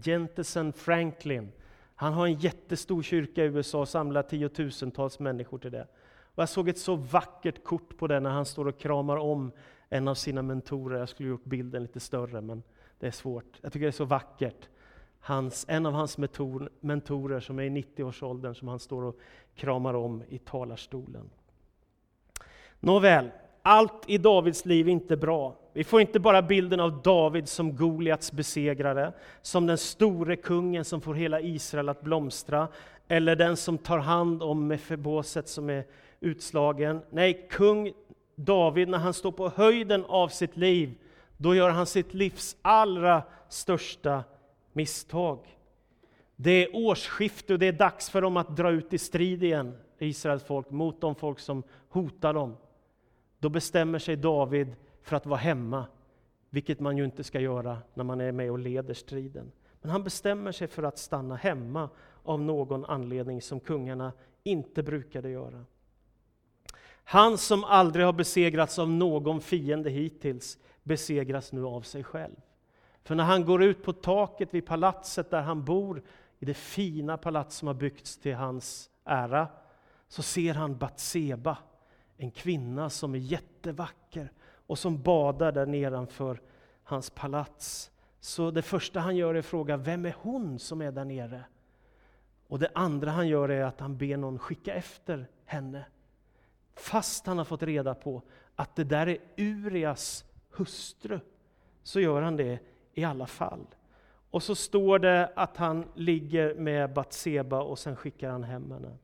Jentesen 0.08 0.74
Franklin. 0.74 1.52
Han 1.96 2.14
har 2.14 2.28
en 2.28 2.40
jättestor 2.40 3.04
kyrka 3.04 3.44
i 3.44 3.48
USA 3.48 3.80
och 3.80 3.90
samlar 3.90 4.24
tiotusentals 4.24 5.20
människor 5.20 5.58
till 5.58 5.72
det. 5.72 5.88
Och 6.38 6.42
jag 6.42 6.50
såg 6.50 6.70
ett 6.70 6.78
så 6.78 6.96
vackert 6.96 7.64
kort 7.64 7.98
på 7.98 8.08
det 8.08 8.20
när 8.20 8.30
han 8.30 8.46
står 8.46 8.68
och 8.68 8.80
kramar 8.80 9.18
om 9.18 9.52
en 9.90 10.08
av 10.08 10.16
sina 10.16 10.42
mentorer. 10.42 11.00
Jag 11.00 11.10
skulle 11.10 11.30
gjort 11.30 11.44
bilden 11.44 11.82
lite 11.82 12.00
större, 12.00 12.42
men 12.42 12.64
det 13.00 13.08
är 13.08 13.12
svårt. 13.12 13.60
Jag 13.62 13.74
tycker 13.74 13.86
det 13.86 13.90
är 13.90 13.92
så 13.92 14.06
vackert. 14.06 14.70
Hans, 15.20 15.66
en 15.70 15.86
av 15.86 15.94
hans 15.94 16.18
mentor, 16.18 16.70
mentorer 16.80 17.40
som 17.40 17.60
är 17.60 17.64
i 17.64 17.70
90-årsåldern 17.70 18.56
som 18.56 18.68
han 18.68 18.80
står 18.80 19.04
och 19.04 19.20
kramar 19.56 19.94
om 19.94 20.24
i 20.30 20.38
talarstolen. 20.38 21.30
Nåväl, 22.80 23.32
allt 23.68 24.04
i 24.06 24.18
Davids 24.18 24.66
liv 24.66 24.88
är 24.88 24.92
inte 24.92 25.18
bra. 25.18 25.56
Vi 25.74 25.84
får 25.84 26.02
inte 26.02 26.20
bara 26.20 26.42
bilden 26.42 26.80
av 26.80 27.02
David 27.02 27.50
som 27.50 27.76
Goliats 27.76 28.32
besegrare, 28.32 29.14
som 29.42 29.66
den 29.66 29.78
store 29.78 30.36
kungen 30.36 30.86
som 30.86 31.02
får 31.02 31.14
hela 31.14 31.42
Israel 31.42 31.90
att 31.90 32.02
blomstra, 32.02 32.68
eller 33.08 33.36
den 33.36 33.58
som 33.58 33.78
tar 33.78 33.98
hand 33.98 34.44
om 34.44 34.68
Mefeboset 34.68 35.50
som 35.50 35.70
är 35.70 35.86
utslagen. 36.20 37.02
Nej, 37.10 37.48
kung 37.50 37.94
David, 38.36 38.88
när 38.88 38.98
han 38.98 39.14
står 39.14 39.32
på 39.32 39.50
höjden 39.50 40.06
av 40.06 40.28
sitt 40.28 40.58
liv, 40.58 40.94
då 41.38 41.56
gör 41.56 41.70
han 41.70 41.86
sitt 41.86 42.14
livs 42.14 42.58
allra 42.62 43.24
största 43.50 44.24
misstag. 44.74 45.40
Det 46.36 46.52
är 46.52 46.76
årsskifte 46.76 47.54
och 47.54 47.60
det 47.60 47.68
är 47.68 47.72
dags 47.72 48.10
för 48.10 48.22
dem 48.22 48.38
att 48.38 48.58
dra 48.58 48.72
ut 48.72 48.94
i 48.94 48.98
strid 48.98 49.44
igen, 49.44 49.78
Israels 50.00 50.44
folk, 50.44 50.70
mot 50.70 51.02
de 51.02 51.16
folk 51.16 51.40
som 51.40 51.64
hotar 51.90 52.34
dem. 52.34 52.56
Då 53.40 53.50
bestämmer 53.50 54.00
sig 54.00 54.16
David 54.16 54.76
för 55.02 55.16
att 55.16 55.26
vara 55.26 55.40
hemma, 55.40 55.86
vilket 56.50 56.80
man 56.80 56.98
ju 56.98 57.06
inte 57.06 57.24
ska 57.24 57.40
göra 57.40 57.78
när 57.94 58.04
man 58.04 58.22
är 58.22 58.32
med 58.32 58.52
och 58.52 58.60
leder 58.60 58.94
striden. 58.94 59.52
Men 59.82 59.92
han 59.92 60.04
bestämmer 60.04 60.52
sig 60.52 60.68
för 60.68 60.84
att 60.84 60.98
stanna 60.98 61.36
hemma 61.36 61.90
av 62.24 62.42
någon 62.42 62.86
anledning 62.86 63.42
som 63.42 63.60
kungarna 63.60 64.12
inte 64.44 64.84
brukade 64.84 65.30
göra. 65.30 65.66
Han 67.04 67.38
som 67.38 67.64
aldrig 67.64 68.06
har 68.06 68.14
besegrats 68.14 68.80
av 68.80 68.90
någon 68.90 69.42
fiende 69.42 69.90
hittills 69.90 70.58
besegras 70.84 71.52
nu 71.52 71.66
av 71.66 71.82
sig 71.82 72.04
själv. 72.04 72.36
För 73.04 73.16
när 73.16 73.24
han 73.24 73.46
går 73.46 73.64
ut 73.64 73.84
på 73.84 73.94
taket 73.94 74.54
vid 74.54 74.66
palatset 74.66 75.30
där 75.30 75.42
han 75.42 75.66
bor, 75.66 76.04
i 76.40 76.46
det 76.46 76.54
fina 76.54 77.18
palats 77.18 77.56
som 77.56 77.68
har 77.68 77.76
byggts 77.76 78.18
till 78.18 78.36
hans 78.36 78.90
ära, 79.06 79.48
så 80.08 80.22
ser 80.22 80.54
han 80.54 80.78
Batseba, 80.78 81.58
en 82.18 82.32
kvinna 82.32 82.90
som 82.90 83.16
är 83.16 83.20
jättevacker 83.20 84.32
och 84.68 84.80
som 84.80 85.02
badar 85.02 85.52
där 85.52 85.66
nedanför 85.66 86.42
hans 86.84 87.10
palats. 87.10 87.92
Så 88.20 88.52
det 88.52 88.62
första 88.62 89.00
han 89.00 89.16
gör 89.16 89.36
är 89.36 89.40
att 89.40 89.46
fråga, 89.46 89.78
vem 89.78 90.06
är 90.06 90.16
hon 90.20 90.60
som 90.60 90.82
är 90.82 90.92
där 90.92 91.06
nere? 91.06 91.44
Och 92.48 92.60
det 92.60 92.70
andra 92.76 93.12
han 93.12 93.28
gör 93.28 93.50
är 93.50 93.64
att 93.64 93.80
han 93.80 93.98
ber 93.98 94.18
någon 94.18 94.40
skicka 94.40 94.74
efter 94.74 95.28
henne. 95.46 95.86
Fast 96.76 97.28
han 97.28 97.38
har 97.38 97.46
fått 97.46 97.64
reda 97.64 97.96
på 97.96 98.22
att 98.56 98.76
det 98.76 98.84
där 98.84 99.08
är 99.08 99.18
Urias 99.38 100.26
hustru, 100.52 101.20
så 101.84 102.00
gör 102.00 102.22
han 102.22 102.38
det 102.38 102.60
i 102.94 103.04
alla 103.04 103.28
fall. 103.28 103.66
Och 104.30 104.44
så 104.44 104.56
står 104.56 105.00
det 105.00 105.32
att 105.36 105.58
han 105.58 105.86
ligger 105.96 106.56
med 106.56 106.94
Batseba 106.94 107.62
och 107.62 107.80
sen 107.80 107.96
skickar 107.96 108.30
han 108.30 108.44
hem 108.44 108.72
henne. 108.72 108.98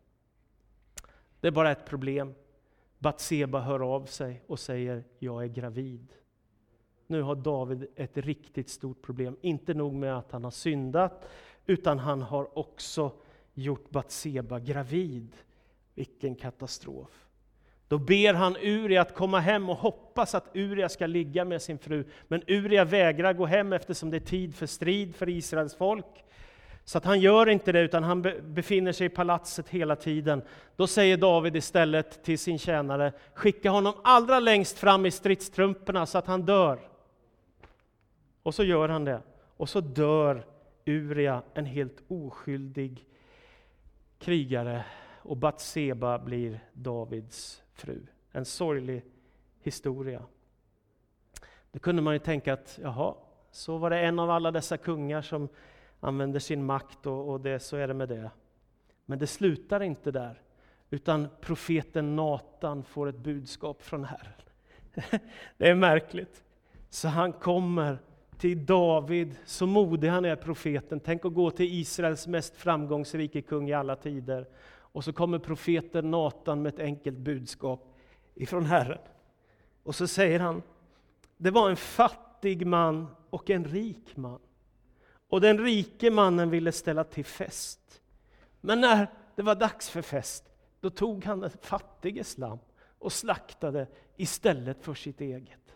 Det 1.39 1.47
är 1.47 1.51
bara 1.51 1.71
ett 1.71 1.85
problem. 1.85 2.35
Batseba 3.03 3.59
hör 3.59 3.95
av 3.95 4.05
sig 4.05 4.41
och 4.47 4.59
säger 4.59 5.03
jag 5.19 5.43
är 5.43 5.47
gravid. 5.47 6.13
Nu 7.07 7.21
har 7.21 7.35
David 7.35 7.87
ett 7.95 8.17
riktigt 8.17 8.69
stort 8.69 9.01
problem. 9.01 9.37
Inte 9.41 9.73
nog 9.73 9.93
med 9.93 10.17
att 10.17 10.31
han 10.31 10.43
har 10.43 10.51
syndat, 10.51 11.27
utan 11.65 11.99
han 11.99 12.21
har 12.21 12.57
också 12.57 13.11
gjort 13.53 13.89
Batseba 13.89 14.59
gravid. 14.59 15.35
Vilken 15.95 16.35
katastrof! 16.35 17.27
Då 17.87 17.97
ber 17.97 18.33
han 18.33 18.57
Uria 18.57 19.01
att 19.01 19.15
komma 19.15 19.39
hem 19.39 19.69
och 19.69 19.77
hoppas 19.77 20.35
att 20.35 20.49
Uria 20.53 20.89
ska 20.89 21.07
ligga 21.07 21.45
med 21.45 21.61
sin 21.61 21.77
fru. 21.77 22.05
Men 22.27 22.43
Uria 22.47 22.85
vägrar 22.85 23.33
gå 23.33 23.45
hem 23.45 23.73
eftersom 23.73 24.09
det 24.09 24.17
är 24.17 24.19
tid 24.19 24.55
för 24.55 24.65
strid 24.65 25.15
för 25.15 25.29
Israels 25.29 25.75
folk. 25.75 26.23
Så 26.85 26.97
att 26.97 27.05
han 27.05 27.19
gör 27.19 27.49
inte 27.49 27.71
det, 27.71 27.79
utan 27.79 28.03
han 28.03 28.21
befinner 28.41 28.91
sig 28.91 29.07
i 29.07 29.09
palatset 29.09 29.69
hela 29.69 29.95
tiden. 29.95 30.41
Då 30.75 30.87
säger 30.87 31.17
David 31.17 31.55
istället 31.55 32.23
till 32.23 32.39
sin 32.39 32.59
tjänare, 32.59 33.13
skicka 33.33 33.69
honom 33.69 33.93
allra 34.03 34.39
längst 34.39 34.77
fram 34.77 35.05
i 35.05 35.11
stridstrumporna 35.11 36.05
så 36.05 36.17
att 36.17 36.27
han 36.27 36.41
dör. 36.41 36.79
Och 38.43 38.55
så 38.55 38.63
gör 38.63 38.89
han 38.89 39.05
det. 39.05 39.21
Och 39.57 39.69
så 39.69 39.81
dör 39.81 40.45
Uria, 40.85 41.41
en 41.53 41.65
helt 41.65 42.03
oskyldig 42.07 43.05
krigare, 44.19 44.85
och 45.21 45.37
Batseba 45.37 46.19
blir 46.19 46.59
Davids 46.73 47.61
fru. 47.73 48.01
En 48.31 48.45
sorglig 48.45 49.03
historia. 49.61 50.21
Då 51.71 51.79
kunde 51.79 52.01
man 52.01 52.13
ju 52.13 52.19
tänka 52.19 52.53
att, 52.53 52.79
jaha, 52.81 53.15
så 53.51 53.77
var 53.77 53.89
det 53.89 53.99
en 53.99 54.19
av 54.19 54.29
alla 54.29 54.51
dessa 54.51 54.77
kungar 54.77 55.21
som 55.21 55.49
använder 56.03 56.39
sin 56.39 56.65
makt 56.65 57.05
och, 57.05 57.29
och 57.29 57.41
det, 57.41 57.59
så 57.59 57.77
är 57.77 57.87
det 57.87 57.93
med 57.93 58.09
det. 58.09 58.31
Men 59.05 59.19
det 59.19 59.27
slutar 59.27 59.83
inte 59.83 60.11
där, 60.11 60.41
utan 60.89 61.27
profeten 61.41 62.15
Natan 62.15 62.83
får 62.83 63.07
ett 63.07 63.17
budskap 63.17 63.81
från 63.81 64.03
Herren. 64.03 64.41
Det 65.57 65.69
är 65.69 65.75
märkligt. 65.75 66.43
Så 66.89 67.07
han 67.07 67.33
kommer 67.33 67.97
till 68.37 68.65
David, 68.65 69.35
så 69.45 69.65
modig 69.65 70.07
han 70.07 70.25
är 70.25 70.35
profeten. 70.35 70.99
Tänk 70.99 71.25
att 71.25 71.33
gå 71.33 71.51
till 71.51 71.73
Israels 71.73 72.27
mest 72.27 72.55
framgångsrike 72.55 73.41
kung 73.41 73.69
i 73.69 73.73
alla 73.73 73.95
tider. 73.95 74.47
Och 74.65 75.03
så 75.03 75.13
kommer 75.13 75.39
profeten 75.39 76.11
Natan 76.11 76.61
med 76.61 76.73
ett 76.73 76.79
enkelt 76.79 77.17
budskap 77.17 77.97
ifrån 78.35 78.65
Herren. 78.65 79.01
Och 79.83 79.95
så 79.95 80.07
säger 80.07 80.39
han, 80.39 80.61
det 81.37 81.51
var 81.51 81.69
en 81.69 81.75
fattig 81.75 82.67
man 82.67 83.07
och 83.29 83.49
en 83.49 83.65
rik 83.65 84.17
man. 84.17 84.39
Och 85.33 85.41
den 85.41 85.59
rike 85.59 86.11
mannen 86.11 86.49
ville 86.49 86.71
ställa 86.71 87.03
till 87.03 87.25
fest. 87.25 88.01
Men 88.61 88.81
när 88.81 89.07
det 89.35 89.41
var 89.41 89.55
dags 89.55 89.89
för 89.89 90.01
fest, 90.01 90.49
då 90.79 90.89
tog 90.89 91.25
han 91.25 91.39
den 91.39 91.49
fattiges 91.61 92.37
lamm 92.37 92.59
och 92.99 93.13
slaktade 93.13 93.87
istället 94.15 94.83
för 94.83 94.93
sitt 94.93 95.21
eget. 95.21 95.75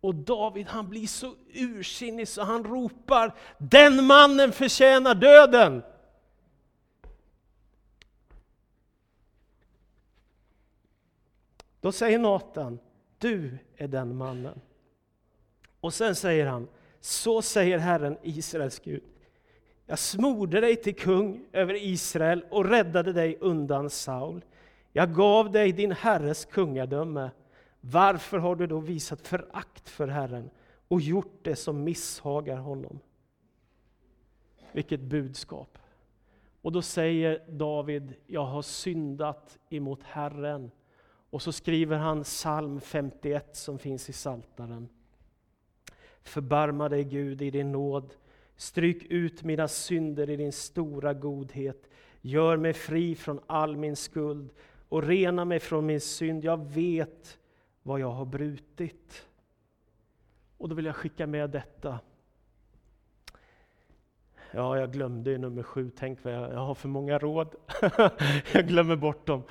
Och 0.00 0.14
David 0.14 0.66
han 0.66 0.88
blir 0.88 1.06
så 1.06 1.34
ursinnig 1.52 2.28
så 2.28 2.42
han 2.42 2.64
ropar, 2.64 3.34
den 3.58 4.04
mannen 4.04 4.52
förtjänar 4.52 5.14
döden! 5.14 5.82
Då 11.80 11.92
säger 11.92 12.18
Natan, 12.18 12.78
du 13.18 13.58
är 13.76 13.88
den 13.88 14.16
mannen. 14.16 14.60
Och 15.80 15.94
sen 15.94 16.14
säger 16.14 16.46
han, 16.46 16.68
så 17.00 17.42
säger 17.42 17.78
Herren, 17.78 18.16
Israels 18.22 18.78
Gud. 18.78 19.02
Jag 19.86 19.98
smorde 19.98 20.60
dig 20.60 20.76
till 20.76 20.96
kung 20.96 21.44
över 21.52 21.74
Israel 21.74 22.44
och 22.50 22.64
räddade 22.64 23.12
dig 23.12 23.38
undan 23.40 23.90
Saul. 23.90 24.44
Jag 24.92 25.14
gav 25.14 25.52
dig 25.52 25.72
din 25.72 25.92
herres 25.92 26.44
kungadöme. 26.44 27.30
Varför 27.80 28.38
har 28.38 28.56
du 28.56 28.66
då 28.66 28.78
visat 28.78 29.20
förakt 29.20 29.88
för 29.88 30.08
Herren 30.08 30.50
och 30.88 31.00
gjort 31.00 31.38
det 31.42 31.56
som 31.56 31.84
misshagar 31.84 32.56
honom? 32.56 32.98
Vilket 34.72 35.00
budskap! 35.00 35.78
Och 36.62 36.72
då 36.72 36.82
säger 36.82 37.42
David, 37.48 38.14
jag 38.26 38.44
har 38.44 38.62
syndat 38.62 39.58
emot 39.68 40.02
Herren. 40.02 40.70
Och 41.30 41.42
så 41.42 41.52
skriver 41.52 41.96
han 41.96 42.22
psalm 42.22 42.80
51 42.80 43.56
som 43.56 43.78
finns 43.78 44.08
i 44.08 44.12
Saltaren. 44.12 44.88
Förbarma 46.28 46.88
dig 46.88 47.04
Gud 47.04 47.42
i 47.42 47.50
din 47.50 47.72
nåd. 47.72 48.14
Stryk 48.56 49.04
ut 49.04 49.42
mina 49.42 49.68
synder 49.68 50.30
i 50.30 50.36
din 50.36 50.52
stora 50.52 51.14
godhet. 51.14 51.90
Gör 52.20 52.56
mig 52.56 52.72
fri 52.72 53.14
från 53.14 53.40
all 53.46 53.76
min 53.76 53.96
skuld 53.96 54.50
och 54.88 55.02
rena 55.02 55.44
mig 55.44 55.60
från 55.60 55.86
min 55.86 56.00
synd. 56.00 56.44
Jag 56.44 56.66
vet 56.72 57.38
vad 57.82 58.00
jag 58.00 58.10
har 58.10 58.24
brutit. 58.24 59.28
Och 60.58 60.68
då 60.68 60.74
vill 60.74 60.84
jag 60.84 60.96
skicka 60.96 61.26
med 61.26 61.50
detta. 61.50 62.00
Ja, 64.50 64.78
jag 64.78 64.92
glömde 64.92 65.30
ju 65.30 65.38
nummer 65.38 65.62
sju. 65.62 65.90
Tänk 65.96 66.24
vad 66.24 66.34
jag, 66.34 66.52
jag 66.52 66.58
har 66.58 66.74
för 66.74 66.88
många 66.88 67.18
råd. 67.18 67.54
jag 68.52 68.68
glömmer 68.68 68.96
bort 68.96 69.26
dem. 69.26 69.42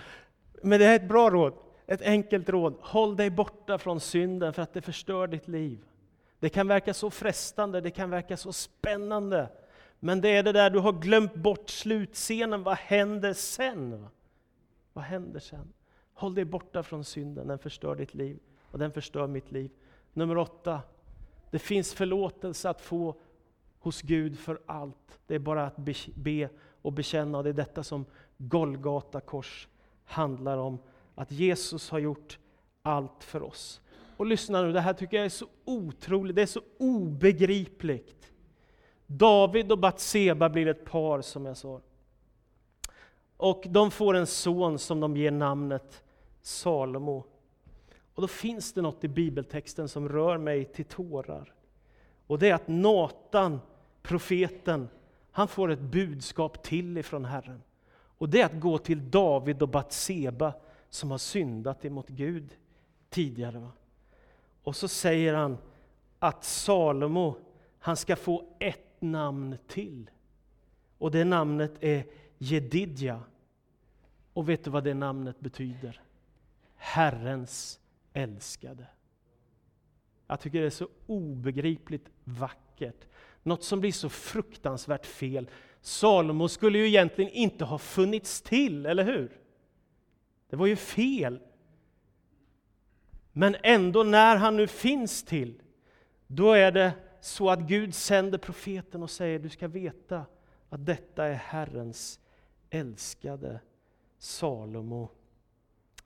Men 0.64 0.80
det 0.80 0.86
är 0.86 0.96
ett 0.96 1.08
bra 1.08 1.30
råd. 1.30 1.54
Ett 1.88 2.02
enkelt 2.02 2.50
råd. 2.50 2.76
Håll 2.82 3.16
dig 3.16 3.30
borta 3.30 3.78
från 3.78 4.00
synden 4.00 4.54
för 4.54 4.62
att 4.62 4.74
det 4.74 4.82
förstör 4.82 5.28
ditt 5.28 5.48
liv. 5.48 5.86
Det 6.40 6.50
kan 6.50 6.68
verka 6.68 6.94
så 6.94 7.10
frestande, 7.10 7.82
det 7.82 7.92
kan 7.92 8.10
verka 8.10 8.38
så 8.38 8.54
spännande. 8.54 9.50
Men 10.00 10.22
det 10.22 10.30
är 10.30 10.44
det 10.44 10.52
där 10.52 10.70
du 10.70 10.80
har 10.80 10.94
glömt 10.94 11.36
bort 11.36 11.70
slutscenen. 11.70 12.64
Vad 12.64 12.78
händer 12.78 13.34
sen? 13.34 14.08
Vad 14.94 15.04
händer 15.04 15.40
sen? 15.40 15.74
Håll 16.14 16.36
dig 16.36 16.46
borta 16.46 16.84
från 16.84 17.04
synden, 17.04 17.48
den 17.48 17.60
förstör 17.60 17.96
ditt 17.96 18.14
liv 18.14 18.40
och 18.62 18.80
den 18.80 18.92
förstör 18.92 19.28
mitt 19.28 19.52
liv. 19.52 19.72
Nummer 20.14 20.38
åtta, 20.38 20.82
det 21.52 21.60
finns 21.60 21.94
förlåtelse 21.94 22.70
att 22.70 22.82
få 22.82 23.16
hos 23.80 24.02
Gud 24.02 24.40
för 24.40 24.60
allt. 24.66 25.20
Det 25.28 25.36
är 25.36 25.40
bara 25.40 25.66
att 25.66 25.78
be 26.16 26.50
och 26.82 26.94
bekänna. 26.94 27.44
Det 27.44 27.50
är 27.50 27.54
detta 27.54 27.84
som 27.84 28.06
Golgata 28.38 29.22
kors 29.22 29.68
handlar 30.06 30.58
om. 30.58 30.80
Att 31.16 31.32
Jesus 31.32 31.90
har 31.90 32.00
gjort 32.00 32.40
allt 32.82 33.24
för 33.24 33.44
oss. 33.44 33.82
Och 34.18 34.26
lyssna 34.26 34.62
nu, 34.62 34.72
det 34.72 34.82
här 34.82 34.94
tycker 34.94 35.18
jag 35.18 35.26
är 35.26 35.30
så 35.30 35.48
otroligt, 35.66 36.36
det 36.36 36.42
är 36.42 36.46
så 36.46 36.62
obegripligt. 36.78 38.32
David 39.08 39.72
och 39.72 39.80
Batseba 39.80 40.50
blir 40.50 40.68
ett 40.68 40.86
par 40.86 41.22
som 41.22 41.46
jag 41.46 41.58
sa. 41.58 41.82
Och 43.38 43.66
de 43.70 43.92
får 43.92 44.14
en 44.14 44.28
son 44.28 44.80
som 44.80 45.00
de 45.00 45.18
ger 45.18 45.32
namnet 45.32 46.04
Salomo. 46.42 47.26
Och 48.14 48.22
då 48.22 48.28
finns 48.28 48.74
det 48.74 48.82
något 48.82 49.04
i 49.04 49.08
bibeltexten 49.08 49.90
som 49.90 50.10
rör 50.10 50.38
mig 50.38 50.66
till 50.66 50.86
tårar. 50.86 51.54
Och 52.28 52.40
det 52.40 52.50
är 52.50 52.54
att 52.54 52.68
Natan, 52.68 53.60
profeten, 54.02 54.90
han 55.32 55.48
får 55.48 55.72
ett 55.72 55.80
budskap 55.80 56.64
till 56.64 56.98
ifrån 56.98 57.26
Herren. 57.26 57.62
Och 58.18 58.30
det 58.30 58.42
är 58.42 58.46
att 58.46 58.60
gå 58.60 58.78
till 58.78 59.12
David 59.12 59.62
och 59.62 59.70
Batseba 59.70 60.54
som 60.90 61.12
har 61.12 61.18
syndat 61.18 61.86
emot 61.86 62.08
Gud 62.08 62.56
tidigare. 63.10 63.60
Va? 63.60 63.72
Och 64.68 64.76
så 64.76 64.88
säger 64.88 65.34
han 65.34 65.58
att 66.20 66.44
Salomo, 66.44 67.36
han 67.80 67.98
ska 67.98 68.16
få 68.16 68.56
ett 68.60 69.02
namn 69.02 69.58
till. 69.68 70.10
Och 70.98 71.12
det 71.12 71.26
namnet 71.26 71.84
är 71.84 72.06
Jedidja. 72.38 73.22
Och 74.34 74.50
vet 74.50 74.64
du 74.64 74.70
vad 74.70 74.84
det 74.84 74.94
namnet 74.94 75.40
betyder? 75.40 76.02
Herrens 76.76 77.80
älskade. 78.14 78.88
Jag 80.28 80.40
tycker 80.40 80.60
det 80.60 80.66
är 80.66 80.70
så 80.70 80.88
obegripligt 81.06 82.10
vackert. 82.24 83.08
Något 83.44 83.64
som 83.64 83.80
blir 83.80 83.92
så 83.92 84.10
fruktansvärt 84.10 85.06
fel. 85.06 85.50
Salomo 85.82 86.48
skulle 86.48 86.78
ju 86.78 86.88
egentligen 86.88 87.32
inte 87.32 87.66
ha 87.66 87.78
funnits 87.78 88.42
till, 88.42 88.86
eller 88.86 89.04
hur? 89.04 89.40
Det 90.50 90.56
var 90.56 90.68
ju 90.68 90.76
fel. 90.76 91.40
Men 93.38 93.56
ändå 93.64 94.04
när 94.04 94.36
han 94.36 94.58
nu 94.58 94.68
finns 94.68 95.24
till, 95.24 95.62
då 96.28 96.52
är 96.52 96.72
det 96.72 96.94
så 97.22 97.50
att 97.50 97.60
Gud 97.60 97.96
sänder 97.96 98.38
profeten 98.38 99.04
och 99.04 99.10
säger 99.10 99.40
du 99.40 99.50
ska 99.50 99.68
veta 99.68 100.26
att 100.70 100.86
detta 100.86 101.26
är 101.26 101.34
Herrens 101.34 102.20
älskade 102.70 103.60
Salomo. 104.18 105.10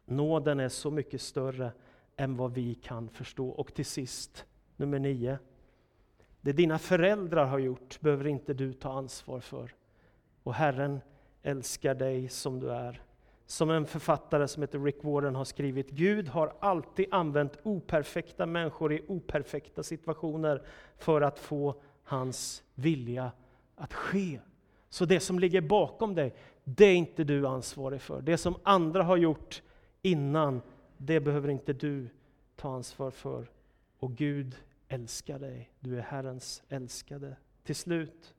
Nåden 0.05 0.59
är 0.59 0.69
så 0.69 0.91
mycket 0.91 1.21
större 1.21 1.71
än 2.15 2.37
vad 2.37 2.53
vi 2.53 2.75
kan 2.75 3.09
förstå. 3.09 3.49
Och 3.49 3.73
till 3.73 3.85
sist, 3.85 4.45
nummer 4.75 4.99
nio. 4.99 5.39
Det 6.41 6.51
dina 6.51 6.79
föräldrar 6.79 7.45
har 7.45 7.59
gjort 7.59 7.99
behöver 8.01 8.27
inte 8.27 8.53
du 8.53 8.73
ta 8.73 8.91
ansvar 8.93 9.39
för. 9.39 9.75
Och 10.43 10.53
Herren 10.53 11.01
älskar 11.43 11.95
dig 11.95 12.29
som 12.29 12.59
du 12.59 12.71
är 12.71 13.01
som 13.51 13.69
en 13.69 13.85
författare 13.85 14.47
som 14.47 14.63
heter 14.63 14.79
Rick 14.79 15.03
Warren 15.03 15.35
har 15.35 15.45
skrivit. 15.45 15.89
Gud 15.89 16.27
har 16.27 16.53
alltid 16.59 17.05
använt 17.11 17.57
operfekta 17.63 18.45
människor 18.45 18.93
i 18.93 19.05
operfekta 19.07 19.83
situationer 19.83 20.61
för 20.97 21.21
att 21.21 21.39
få 21.39 21.75
hans 22.03 22.63
vilja 22.75 23.31
att 23.75 23.93
ske. 23.93 24.39
Så 24.89 25.05
det 25.05 25.19
som 25.19 25.39
ligger 25.39 25.61
bakom 25.61 26.15
dig, 26.15 26.35
det 26.63 26.85
är 26.85 26.95
inte 26.95 27.23
du 27.23 27.47
ansvarig 27.47 28.01
för. 28.01 28.21
Det 28.21 28.37
som 28.37 28.55
andra 28.63 29.03
har 29.03 29.17
gjort 29.17 29.61
innan, 30.01 30.61
det 30.97 31.19
behöver 31.19 31.49
inte 31.49 31.73
du 31.73 32.09
ta 32.55 32.75
ansvar 32.75 33.11
för. 33.11 33.51
Och 33.99 34.15
Gud 34.15 34.55
älskar 34.87 35.39
dig. 35.39 35.71
Du 35.79 35.97
är 35.97 36.01
Herrens 36.01 36.63
älskade. 36.69 37.35
Till 37.63 37.75
slut, 37.75 38.33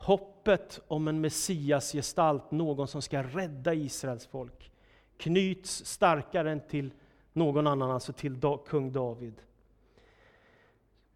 hoppet 0.00 0.80
om 0.88 1.08
en 1.08 1.20
Messias-gestalt, 1.20 2.50
någon 2.50 2.88
som 2.88 3.02
ska 3.02 3.22
rädda 3.22 3.74
Israels 3.74 4.26
folk, 4.26 4.70
knyts 5.16 5.84
starkare 5.84 6.52
än 6.52 6.60
till 6.68 6.90
någon 7.32 7.66
annan, 7.66 7.90
alltså 7.90 8.12
till 8.12 8.40
kung 8.66 8.92
David. 8.92 9.34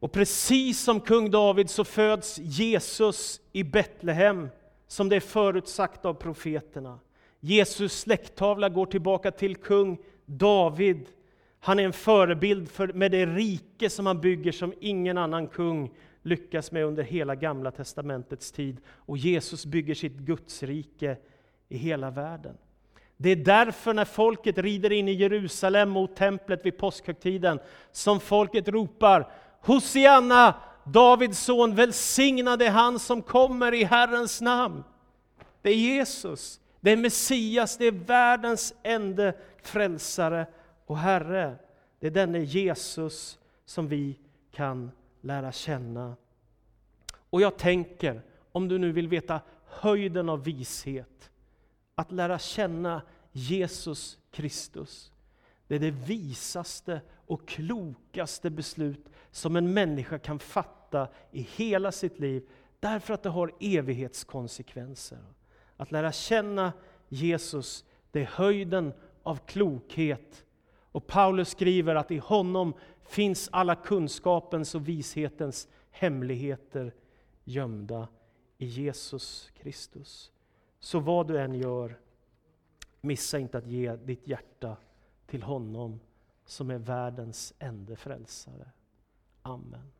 Och 0.00 0.12
precis 0.12 0.80
som 0.80 1.00
kung 1.00 1.30
David 1.30 1.70
så 1.70 1.84
föds 1.84 2.38
Jesus 2.38 3.40
i 3.52 3.64
Betlehem, 3.64 4.48
som 4.86 5.08
det 5.08 5.16
är 5.16 5.20
förutsagt 5.20 6.04
av 6.04 6.14
profeterna. 6.14 6.98
Jesus 7.40 8.00
släkttavla 8.00 8.68
går 8.68 8.86
tillbaka 8.86 9.30
till 9.30 9.56
kung 9.56 9.98
David. 10.26 11.06
Han 11.60 11.78
är 11.78 11.84
en 11.84 11.92
förebild 11.92 12.68
för, 12.68 12.88
med 12.92 13.10
det 13.10 13.26
rike 13.26 13.90
som 13.90 14.06
han 14.06 14.20
bygger 14.20 14.52
som 14.52 14.74
ingen 14.80 15.18
annan 15.18 15.48
kung 15.48 15.90
lyckas 16.24 16.72
med 16.72 16.84
under 16.84 17.02
hela 17.02 17.34
Gamla 17.34 17.70
testamentets 17.70 18.52
tid. 18.52 18.80
Och 18.88 19.16
Jesus 19.18 19.66
bygger 19.66 19.94
sitt 19.94 20.16
Gudsrike 20.16 21.16
i 21.68 21.76
hela 21.76 22.10
världen. 22.10 22.56
Det 23.16 23.30
är 23.30 23.36
därför 23.36 23.94
när 23.94 24.04
folket 24.04 24.58
rider 24.58 24.92
in 24.92 25.08
i 25.08 25.12
Jerusalem 25.12 25.90
mot 25.90 26.16
templet 26.16 26.66
vid 26.66 26.78
påskhögtiden, 26.78 27.60
som 27.92 28.20
folket 28.20 28.68
ropar 28.68 29.30
Hosianna, 29.60 30.54
Davids 30.84 31.38
son, 31.38 31.74
välsignade 31.74 32.68
han 32.68 32.98
som 32.98 33.22
kommer 33.22 33.74
i 33.74 33.84
Herrens 33.84 34.40
namn. 34.40 34.84
Det 35.62 35.70
är 35.70 35.74
Jesus, 35.74 36.60
det 36.80 36.90
är 36.90 36.96
Messias, 36.96 37.76
det 37.76 37.86
är 37.86 37.92
världens 37.92 38.74
enda 38.82 39.32
frälsare 39.62 40.46
och 40.86 40.98
Herre. 40.98 41.56
Det 42.00 42.06
är 42.06 42.10
denne 42.10 42.38
Jesus 42.38 43.38
som 43.64 43.88
vi 43.88 44.18
kan 44.52 44.90
lära 45.24 45.52
känna. 45.52 46.16
Och 47.30 47.40
jag 47.40 47.58
tänker, 47.58 48.22
om 48.52 48.68
du 48.68 48.78
nu 48.78 48.92
vill 48.92 49.08
veta 49.08 49.40
höjden 49.64 50.28
av 50.28 50.44
vishet, 50.44 51.30
att 51.94 52.12
lära 52.12 52.38
känna 52.38 53.02
Jesus 53.32 54.18
Kristus. 54.30 55.12
Det 55.66 55.74
är 55.74 55.78
det 55.78 55.90
visaste 55.90 57.00
och 57.26 57.48
klokaste 57.48 58.50
beslut 58.50 59.08
som 59.30 59.56
en 59.56 59.72
människa 59.72 60.18
kan 60.18 60.38
fatta 60.38 61.08
i 61.30 61.40
hela 61.40 61.92
sitt 61.92 62.18
liv, 62.18 62.48
därför 62.80 63.14
att 63.14 63.22
det 63.22 63.28
har 63.28 63.52
evighetskonsekvenser. 63.60 65.18
Att 65.76 65.92
lära 65.92 66.12
känna 66.12 66.72
Jesus, 67.08 67.84
det 68.10 68.20
är 68.20 68.26
höjden 68.26 68.92
av 69.22 69.36
klokhet. 69.46 70.44
Och 70.94 71.06
Paulus 71.06 71.48
skriver 71.48 71.94
att 71.94 72.10
i 72.10 72.18
honom 72.18 72.74
finns 73.02 73.48
alla 73.52 73.74
kunskapens 73.74 74.74
och 74.74 74.88
vishetens 74.88 75.68
hemligheter 75.90 76.94
gömda 77.44 78.08
i 78.58 78.66
Jesus 78.66 79.50
Kristus. 79.54 80.32
Så 80.80 81.00
vad 81.00 81.28
du 81.28 81.40
än 81.40 81.54
gör, 81.54 81.98
missa 83.00 83.38
inte 83.38 83.58
att 83.58 83.66
ge 83.66 83.96
ditt 83.96 84.28
hjärta 84.28 84.76
till 85.26 85.42
honom 85.42 86.00
som 86.44 86.70
är 86.70 86.78
världens 86.78 87.54
enda 87.58 87.96
frälsare. 87.96 88.70
Amen. 89.42 89.92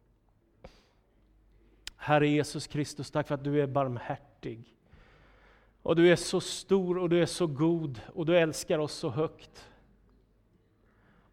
Herre 1.96 2.28
Jesus 2.28 2.66
Kristus, 2.66 3.10
tack 3.10 3.28
för 3.28 3.34
att 3.34 3.44
du 3.44 3.62
är 3.62 3.66
barmhärtig. 3.66 4.74
Och 5.82 5.96
du 5.96 6.12
är 6.12 6.16
så 6.16 6.40
stor 6.40 6.98
och 6.98 7.08
du 7.08 7.22
är 7.22 7.26
så 7.26 7.46
god 7.46 8.00
och 8.14 8.26
du 8.26 8.38
älskar 8.38 8.78
oss 8.78 8.92
så 8.92 9.08
högt. 9.08 9.70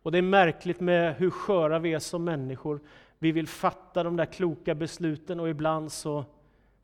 Och 0.02 0.12
det 0.12 0.18
är 0.18 0.22
märkligt 0.22 0.80
med 0.80 1.16
hur 1.16 1.30
sköra 1.30 1.80
vi 1.80 1.94
är 1.94 2.00
som 2.00 2.24
människor. 2.24 2.80
Vi 3.20 3.32
vill 3.32 3.48
fatta 3.48 4.04
de 4.04 4.16
där 4.16 4.26
kloka 4.26 4.76
besluten 4.76 5.40
och 5.40 5.50
ibland 5.50 5.92
så 5.92 6.26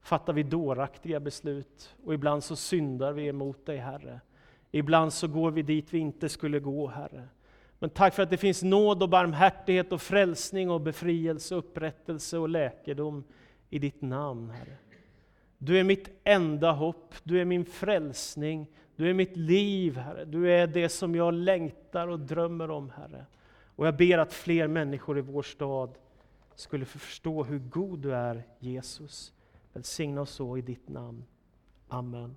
fattar 0.02 0.34
vi 0.34 0.44
dåraktiga 0.44 1.20
beslut. 1.20 1.96
Och 2.04 2.14
ibland 2.14 2.44
så 2.44 2.56
syndar 2.56 3.14
vi 3.14 3.28
emot 3.28 3.66
dig 3.66 3.78
Herre. 3.78 4.22
Ibland 4.72 5.14
så 5.14 5.28
går 5.28 5.52
vi 5.52 5.62
dit 5.62 5.94
vi 5.94 5.98
inte 5.98 6.30
skulle 6.30 6.60
gå 6.60 6.88
Herre. 6.88 7.28
Men 7.80 7.90
tack 7.90 8.14
för 8.14 8.24
att 8.24 8.30
det 8.30 8.38
finns 8.38 8.64
nåd 8.64 9.04
och 9.04 9.10
barmhärtighet 9.10 9.92
och 9.92 10.02
frälsning 10.02 10.70
och 10.70 10.82
befrielse, 10.82 11.56
upprättelse 11.56 12.38
och 12.38 12.50
läkedom 12.50 13.24
i 13.70 13.80
ditt 13.80 14.02
namn 14.02 14.50
Herre. 14.50 14.78
Du 15.58 15.80
är 15.80 15.84
mitt 15.84 16.10
enda 16.24 16.72
hopp, 16.72 17.16
du 17.24 17.42
är 17.42 17.46
min 17.46 17.66
frälsning, 17.66 18.68
du 18.98 19.10
är 19.10 19.14
mitt 19.14 19.38
liv, 19.38 19.98
Herre. 19.98 20.26
Du 20.26 20.52
är 20.52 20.68
det 20.68 20.90
som 20.90 21.16
jag 21.16 21.34
längtar 21.34 22.08
och 22.08 22.20
drömmer 22.20 22.72
om, 22.72 22.90
Herre. 22.90 23.26
Och 23.76 23.88
jag 23.88 23.98
ber 23.98 24.18
att 24.18 24.34
fler 24.34 24.68
människor 24.68 25.18
i 25.18 25.22
vår 25.22 25.44
stad 25.44 25.98
skulle 26.56 26.86
förstå 26.86 27.44
hur 27.44 27.60
god 27.60 28.00
du 28.00 28.16
är, 28.16 28.44
Jesus. 28.60 29.34
Välsigna 29.74 30.22
oss 30.22 30.32
så 30.32 30.58
i 30.58 30.62
ditt 30.62 30.90
namn. 30.90 31.24
Amen. 31.88 32.36